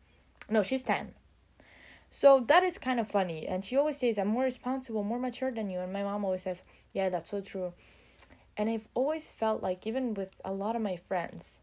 No 0.50 0.62
she's 0.62 0.84
ten 0.84 1.14
so 2.16 2.46
that 2.48 2.62
is 2.62 2.78
kind 2.78 3.00
of 3.00 3.10
funny. 3.10 3.48
And 3.48 3.66
she 3.66 3.76
always 3.76 3.98
says 3.98 4.20
i'm 4.20 4.28
more 4.28 4.44
responsible 4.44 5.04
more 5.04 5.20
mature 5.20 5.52
than 5.52 5.70
you. 5.70 5.80
And 5.80 5.92
my 5.92 6.04
mom 6.04 6.24
always 6.24 6.44
says 6.44 6.62
yeah 6.94 7.10
that's 7.10 7.32
so 7.32 7.42
true. 7.42 7.74
And 8.56 8.70
i've 8.70 8.88
always 8.94 9.32
felt 9.32 9.64
like 9.64 9.88
even 9.88 10.14
with 10.14 10.30
a 10.46 10.54
lot 10.54 10.76
of 10.76 10.82
my 10.82 10.96
friends 10.96 11.60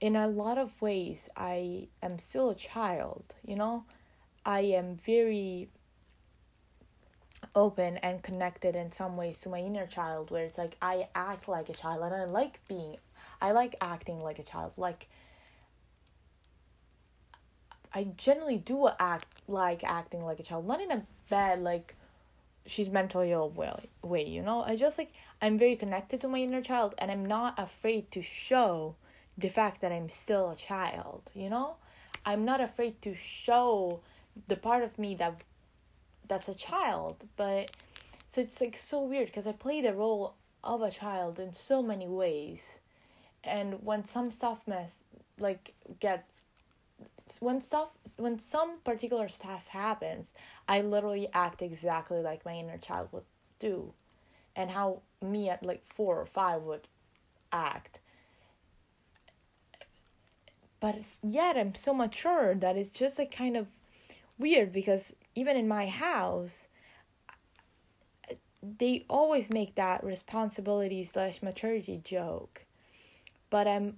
in 0.00 0.16
a 0.16 0.26
lot 0.26 0.58
of 0.58 0.82
ways 0.82 1.28
i 1.36 1.86
am 2.02 2.18
still 2.18 2.50
a 2.50 2.56
child 2.56 3.22
you 3.46 3.54
know? 3.54 3.84
I 4.44 4.62
am 4.62 4.98
very 5.06 5.68
open 7.54 7.98
and 7.98 8.20
connected 8.22 8.74
in 8.74 8.90
some 8.90 9.16
ways 9.16 9.38
to 9.38 9.48
my 9.48 9.60
inner 9.60 9.86
child 9.86 10.32
where 10.32 10.44
it's 10.44 10.58
like 10.58 10.76
I 10.82 11.06
act 11.14 11.48
like 11.48 11.68
a 11.68 11.74
child 11.74 12.02
and 12.02 12.14
I 12.14 12.24
like 12.24 12.60
being 12.66 12.96
I 13.40 13.52
like 13.52 13.74
acting 13.80 14.20
like 14.20 14.38
a 14.38 14.42
child. 14.42 14.72
Like 14.76 15.08
I 17.94 18.04
generally 18.16 18.58
do 18.58 18.88
act 18.98 19.26
like 19.48 19.84
acting 19.84 20.24
like 20.24 20.40
a 20.40 20.42
child. 20.42 20.66
Not 20.66 20.80
in 20.80 20.90
a 20.90 21.04
bad 21.28 21.62
like 21.62 21.94
she's 22.66 22.90
mentally 22.90 23.32
ill 23.32 23.50
way, 23.50 23.88
way 24.02 24.26
you 24.26 24.42
know? 24.42 24.62
I 24.62 24.76
just 24.76 24.98
like 24.98 25.12
I'm 25.40 25.58
very 25.58 25.76
connected 25.76 26.20
to 26.20 26.28
my 26.28 26.38
inner 26.38 26.62
child 26.62 26.94
and 26.98 27.10
I'm 27.10 27.26
not 27.26 27.58
afraid 27.58 28.10
to 28.12 28.22
show 28.22 28.96
the 29.36 29.48
fact 29.48 29.80
that 29.80 29.92
I'm 29.92 30.08
still 30.08 30.50
a 30.50 30.56
child 30.56 31.30
you 31.34 31.50
know? 31.50 31.76
I'm 32.24 32.44
not 32.44 32.60
afraid 32.60 33.02
to 33.02 33.14
show 33.14 34.00
the 34.48 34.56
part 34.56 34.84
of 34.84 34.98
me 34.98 35.14
that 35.16 35.42
that's 36.28 36.48
a 36.48 36.54
child 36.54 37.24
but 37.36 37.72
so 38.28 38.40
it's 38.40 38.60
like 38.60 38.76
so 38.76 39.02
weird 39.02 39.26
because 39.26 39.46
i 39.46 39.52
play 39.52 39.82
the 39.82 39.92
role 39.92 40.34
of 40.64 40.82
a 40.82 40.90
child 40.90 41.38
in 41.38 41.52
so 41.52 41.82
many 41.82 42.06
ways. 42.06 42.60
And 43.44 43.82
when 43.82 44.04
some 44.04 44.30
stuff 44.30 44.60
mess 44.66 44.92
like 45.38 45.74
gets 45.98 46.31
when 47.40 47.62
stuff 47.62 47.88
when 48.16 48.38
some 48.38 48.78
particular 48.84 49.28
stuff 49.28 49.66
happens 49.68 50.28
i 50.68 50.80
literally 50.80 51.28
act 51.32 51.62
exactly 51.62 52.20
like 52.20 52.44
my 52.44 52.54
inner 52.54 52.78
child 52.78 53.08
would 53.12 53.24
do 53.58 53.92
and 54.54 54.70
how 54.70 55.00
me 55.20 55.48
at 55.48 55.64
like 55.64 55.82
four 55.86 56.20
or 56.20 56.26
five 56.26 56.62
would 56.62 56.86
act. 57.50 57.98
But 60.80 60.96
yet 61.22 61.56
i'm 61.56 61.74
so 61.74 61.94
mature 61.94 62.54
that 62.54 62.76
it's 62.76 62.90
just 62.90 63.18
like 63.18 63.34
kind 63.34 63.56
of 63.56 63.68
weird 64.38 64.72
because 64.72 65.12
even 65.34 65.56
in 65.56 65.68
my 65.68 65.86
house 65.86 66.66
they 68.78 69.04
always 69.10 69.50
make 69.50 69.74
that 69.74 70.04
responsibility 70.04 71.08
slash 71.10 71.42
maturity 71.42 72.00
joke. 72.02 72.64
But 73.48 73.68
i'm 73.68 73.96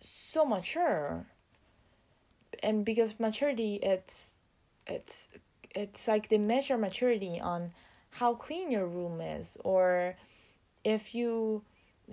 so 0.00 0.44
mature 0.46 1.26
and 2.62 2.84
because 2.84 3.18
maturity 3.18 3.78
it's 3.82 4.32
it's 4.86 5.28
it's 5.74 6.06
like 6.06 6.28
they 6.28 6.38
measure 6.38 6.76
maturity 6.76 7.40
on 7.40 7.72
how 8.10 8.34
clean 8.34 8.70
your 8.70 8.86
room 8.86 9.20
is 9.20 9.56
or 9.64 10.16
if 10.84 11.14
you 11.14 11.62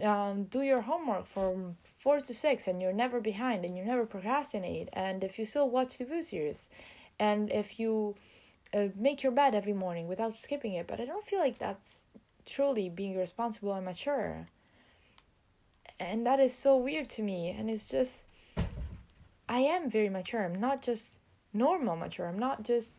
um, 0.04 0.46
do 0.46 0.62
your 0.62 0.82
homework 0.82 1.28
from 1.28 1.76
four 2.00 2.22
to 2.22 2.34
six 2.34 2.68
and 2.68 2.82
you're 2.82 2.94
never 2.94 3.20
behind 3.20 3.66
and 3.66 3.78
you 3.78 3.84
never 3.84 4.06
procrastinate 4.06 4.90
and 4.94 5.24
if 5.24 5.38
you 5.38 5.46
still 5.46 5.70
watch 5.70 5.98
TV 5.98 6.24
series 6.24 6.68
and 7.20 7.52
if 7.52 7.80
you 7.80 8.16
uh, 8.74 8.88
make 8.96 9.24
your 9.24 9.32
bed 9.32 9.54
every 9.54 9.74
morning 9.74 10.08
without 10.08 10.38
skipping 10.38 10.74
it. 10.74 10.88
But 10.88 11.02
i 11.02 11.06
don't 11.06 11.26
feel 11.26 11.40
like 11.40 11.60
that's 11.60 12.02
truly 12.46 12.90
being 12.90 13.18
responsible 13.18 13.74
and 13.74 13.86
mature. 13.86 14.48
And 16.00 16.26
that 16.26 16.40
is 16.40 16.54
so 16.54 16.78
weird 16.78 17.10
to 17.12 17.22
me 17.22 17.50
and 17.50 17.70
it's 17.70 17.88
just 17.88 18.20
i 19.50 19.60
am 19.60 19.90
very 19.90 20.10
mature 20.10 20.46
i'm 20.46 20.60
not 20.60 20.82
just 20.82 21.10
normal 21.54 21.98
mature 21.98 22.28
i'm 22.28 22.40
not 22.40 22.64
just 22.64 22.92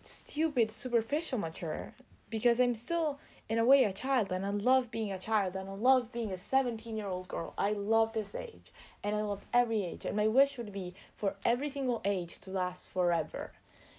stupid 0.00 0.70
superficial 0.70 1.38
mature 1.38 1.92
because 2.30 2.58
i'm 2.58 2.74
still 2.74 3.18
in 3.48 3.58
a 3.58 3.64
way 3.64 3.84
a 3.84 3.92
child 3.92 4.32
and 4.32 4.46
i 4.46 4.50
love 4.50 4.90
being 4.90 5.12
a 5.12 5.18
child 5.18 5.54
and 5.54 5.68
i 5.68 5.72
love 5.72 6.10
being 6.12 6.32
a 6.32 6.38
17 6.38 6.96
year 6.96 7.06
old 7.06 7.28
girl 7.28 7.52
i 7.58 7.72
love 7.72 8.12
this 8.14 8.34
age 8.34 8.72
and 9.04 9.16
I 9.16 9.22
love 9.22 9.44
every 9.52 9.84
age. 9.84 10.04
And 10.04 10.16
my 10.16 10.28
wish 10.28 10.58
would 10.58 10.72
be 10.72 10.94
for 11.16 11.34
every 11.44 11.70
single 11.70 12.00
age 12.04 12.38
to 12.40 12.50
last 12.50 12.88
forever. 12.88 13.52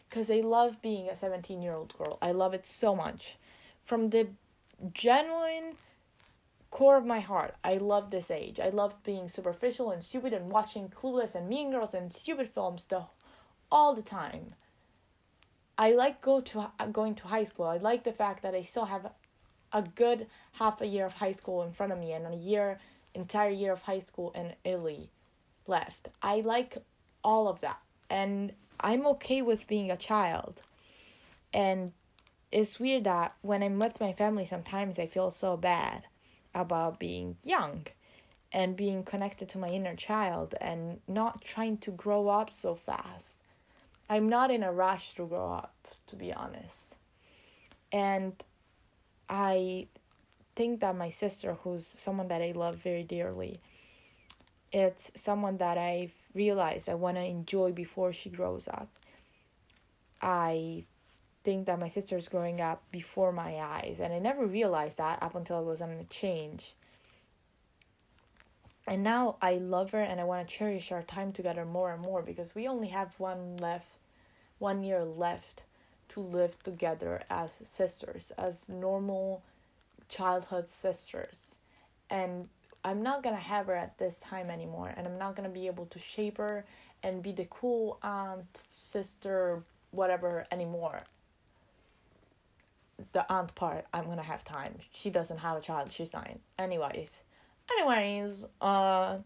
Because 0.09 0.29
I 0.29 0.41
love 0.41 0.81
being 0.81 1.09
a 1.09 1.15
17 1.15 1.61
year 1.61 1.73
old 1.73 1.97
girl. 1.97 2.17
I 2.21 2.31
love 2.31 2.53
it 2.53 2.65
so 2.65 2.95
much. 2.95 3.37
From 3.85 4.09
the 4.09 4.27
genuine 4.93 5.75
core 6.73 6.97
of 6.97 7.05
my 7.05 7.19
heart, 7.19 7.53
I 7.63 7.75
love 7.75 8.09
this 8.09 8.31
age. 8.31 8.59
I 8.59 8.69
love 8.69 8.95
being 9.03 9.29
superficial 9.29 9.91
and 9.91 10.03
stupid 10.03 10.33
and 10.33 10.49
watching 10.49 10.89
Clueless 10.89 11.35
and 11.35 11.47
Mean 11.47 11.69
Girls 11.69 11.93
and 11.93 12.11
stupid 12.11 12.49
films 12.49 12.85
the, 12.89 13.03
all 13.71 13.93
the 13.93 14.01
time. 14.01 14.55
I 15.77 15.91
like 15.91 16.19
go 16.19 16.41
to 16.41 16.71
uh, 16.79 16.87
going 16.87 17.13
to 17.13 17.27
high 17.27 17.43
school. 17.43 17.67
I 17.67 17.77
like 17.77 18.03
the 18.03 18.11
fact 18.11 18.41
that 18.41 18.55
I 18.55 18.63
still 18.63 18.85
have 18.85 19.11
a 19.71 19.83
good 19.83 20.25
half 20.53 20.81
a 20.81 20.87
year 20.87 21.05
of 21.05 21.13
high 21.13 21.33
school 21.33 21.61
in 21.61 21.73
front 21.73 21.91
of 21.91 21.99
me 21.99 22.11
and 22.11 22.25
a 22.25 22.35
year 22.35 22.79
entire 23.13 23.51
year 23.51 23.73
of 23.73 23.83
high 23.83 23.99
school 23.99 24.31
in 24.33 24.53
Italy 24.63 25.11
left. 25.67 26.07
I 26.23 26.41
like 26.41 26.79
all 27.23 27.47
of 27.47 27.61
that. 27.61 27.81
And 28.09 28.51
I'm 28.79 29.05
okay 29.05 29.43
with 29.43 29.67
being 29.67 29.91
a 29.91 29.97
child. 29.97 30.59
And 31.53 31.91
it's 32.51 32.79
weird 32.79 33.03
that 33.03 33.35
when 33.43 33.61
I'm 33.61 33.77
with 33.77 33.99
my 33.99 34.11
family, 34.11 34.47
sometimes 34.47 34.97
I 34.97 35.05
feel 35.05 35.29
so 35.29 35.55
bad 35.55 36.05
about 36.53 36.99
being 36.99 37.37
young 37.43 37.85
and 38.51 38.75
being 38.75 39.03
connected 39.03 39.49
to 39.49 39.57
my 39.57 39.69
inner 39.69 39.95
child 39.95 40.53
and 40.61 40.99
not 41.07 41.43
trying 41.43 41.77
to 41.79 41.91
grow 41.91 42.29
up 42.29 42.53
so 42.53 42.75
fast. 42.75 43.37
I'm 44.09 44.29
not 44.29 44.51
in 44.51 44.63
a 44.63 44.71
rush 44.71 45.15
to 45.15 45.25
grow 45.25 45.51
up, 45.51 45.73
to 46.07 46.15
be 46.15 46.31
honest. 46.31 46.95
And 47.91 48.33
I 49.27 49.87
think 50.55 50.81
that 50.81 50.95
my 50.95 51.09
sister, 51.09 51.57
who's 51.63 51.87
someone 51.87 52.27
that 52.27 52.41
I 52.41 52.51
love 52.51 52.77
very 52.77 53.03
dearly, 53.03 53.59
it's 54.71 55.11
someone 55.15 55.57
that 55.57 55.77
I've 55.77 56.13
realized 56.33 56.89
I 56.89 56.95
want 56.95 57.17
to 57.17 57.23
enjoy 57.23 57.71
before 57.71 58.13
she 58.13 58.29
grows 58.29 58.67
up. 58.67 58.89
I 60.21 60.85
think 61.43 61.65
that 61.67 61.79
my 61.79 61.89
sister 61.89 62.17
is 62.17 62.27
growing 62.27 62.61
up 62.61 62.83
before 62.91 63.31
my 63.31 63.55
eyes, 63.55 63.97
and 63.99 64.13
I 64.13 64.19
never 64.19 64.45
realized 64.45 64.97
that 64.97 65.21
up 65.21 65.35
until 65.35 65.57
I 65.57 65.61
was 65.61 65.81
on 65.81 65.91
a 65.91 66.03
change. 66.05 66.73
And 68.85 69.03
now 69.03 69.37
I 69.41 69.53
love 69.53 69.91
her 69.91 70.01
and 70.01 70.19
I 70.19 70.25
want 70.25 70.47
to 70.47 70.53
cherish 70.53 70.91
our 70.91 71.03
time 71.03 71.31
together 71.31 71.63
more 71.63 71.93
and 71.93 72.01
more 72.01 72.21
because 72.21 72.53
we 72.53 72.67
only 72.67 72.89
have 72.89 73.13
one 73.17 73.55
left, 73.57 73.87
one 74.59 74.83
year 74.83 75.03
left 75.03 75.63
to 76.09 76.19
live 76.19 76.61
together 76.63 77.23
as 77.29 77.51
sisters, 77.63 78.31
as 78.37 78.67
normal 78.67 79.41
childhood 80.09 80.67
sisters. 80.67 81.55
And 82.09 82.49
I'm 82.83 83.01
not 83.01 83.23
gonna 83.23 83.37
have 83.37 83.67
her 83.67 83.75
at 83.75 83.97
this 83.97 84.17
time 84.17 84.49
anymore, 84.49 84.93
and 84.95 85.07
I'm 85.07 85.17
not 85.17 85.37
gonna 85.37 85.49
be 85.49 85.67
able 85.67 85.85
to 85.85 85.99
shape 85.99 86.37
her 86.37 86.65
and 87.01 87.23
be 87.23 87.31
the 87.31 87.47
cool 87.49 87.99
aunt, 88.03 88.67
sister, 88.77 89.63
whatever 89.91 90.45
anymore. 90.51 91.03
The 93.11 93.31
aunt 93.31 93.53
part, 93.55 93.85
I'm 93.93 94.05
gonna 94.05 94.23
have 94.23 94.43
time. 94.43 94.75
She 94.93 95.09
doesn't 95.09 95.37
have 95.37 95.57
a 95.57 95.61
child, 95.61 95.91
she's 95.91 96.13
nine. 96.13 96.39
Anyways, 96.57 97.09
anyways, 97.71 98.45
uh, 98.61 99.17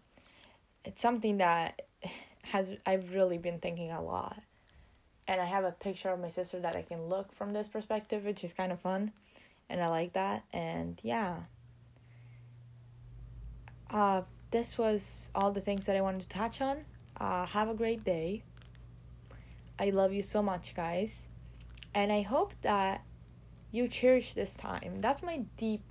it's 0.83 1.01
something 1.01 1.37
that 1.37 1.83
has 2.41 2.67
I've 2.85 3.13
really 3.13 3.37
been 3.37 3.59
thinking 3.59 3.91
a 3.91 4.01
lot. 4.01 4.41
And 5.27 5.41
I 5.41 5.45
have 5.45 5.65
a 5.65 5.71
picture 5.71 6.09
of 6.09 6.19
my 6.19 6.29
sister 6.29 6.59
that 6.61 6.75
I 6.75 6.81
can 6.81 7.07
look 7.07 7.35
from 7.35 7.51
this 7.51 7.67
perspective, 7.67 8.23
which 8.23 8.43
is 8.43 8.53
kind 8.53 8.71
of 8.71 8.79
fun. 8.79 9.11
And 9.69 9.81
I 9.81 9.89
like 9.89 10.13
that. 10.13 10.43
And 10.53 10.97
yeah 11.03 11.39
uh, 13.89 14.21
this 14.51 14.77
was 14.77 15.27
all 15.35 15.51
the 15.51 15.61
things 15.61 15.85
that 15.85 15.95
I 15.95 16.01
wanted 16.01 16.21
to 16.21 16.29
touch 16.29 16.61
on. 16.61 16.85
Uh, 17.19 17.45
have 17.45 17.69
a 17.69 17.73
great 17.73 18.03
day. 18.03 18.43
I 19.79 19.89
love 19.89 20.13
you 20.13 20.23
so 20.23 20.41
much, 20.41 20.73
guys. 20.75 21.27
And 21.93 22.11
I 22.11 22.21
hope 22.21 22.53
that 22.61 23.01
you 23.71 23.87
cherish 23.87 24.33
this 24.33 24.53
time. 24.53 25.01
That's 25.01 25.21
my 25.21 25.43
deep, 25.57 25.81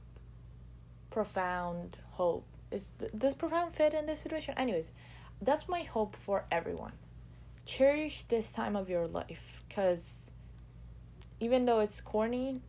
profound 1.11 1.97
hope. 2.13 2.47
Is 2.71 2.85
th- 2.99 3.13
does 3.17 3.35
profound 3.35 3.75
fit 3.75 3.95
in 3.95 4.07
this 4.07 4.21
situation? 4.21 4.55
Anyways, 4.57 4.91
that's 5.41 5.69
my 5.69 5.83
hope 5.83 6.17
for 6.25 6.45
everyone. 6.51 6.93
Cherish 7.65 8.25
this 8.29 8.53
time 8.53 8.77
of 8.77 8.89
your 8.89 9.07
life 9.07 9.63
because 9.69 10.01
even 11.41 11.67
though 11.67 11.81
it's 11.81 12.01
corny, 12.01 12.61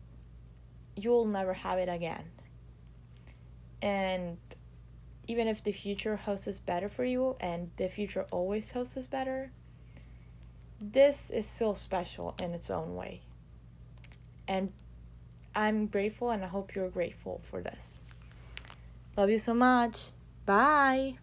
you'll 0.96 1.26
never 1.26 1.54
have 1.54 1.78
it 1.78 1.88
again. 1.88 2.24
And 3.80 4.36
even 5.26 5.46
if 5.46 5.62
the 5.62 5.72
future 5.72 6.16
hosts 6.16 6.46
is 6.46 6.58
better 6.58 6.88
for 6.88 7.04
you 7.04 7.36
and 7.40 7.70
the 7.76 7.88
future 7.88 8.26
always 8.30 8.70
hosts 8.70 8.96
is 8.96 9.06
better, 9.06 9.52
this 10.80 11.30
is 11.30 11.46
still 11.46 11.74
special 11.74 12.34
in 12.40 12.52
its 12.52 12.70
own 12.70 12.94
way. 12.94 13.22
And 14.46 14.72
I'm 15.58 15.86
grateful 15.86 16.30
and 16.30 16.44
I 16.44 16.46
hope 16.46 16.76
you're 16.76 16.88
grateful 16.88 17.40
for 17.50 17.60
this. 17.60 18.00
Love 19.16 19.28
you 19.28 19.40
so 19.40 19.54
much. 19.54 19.98
Bye. 20.46 21.14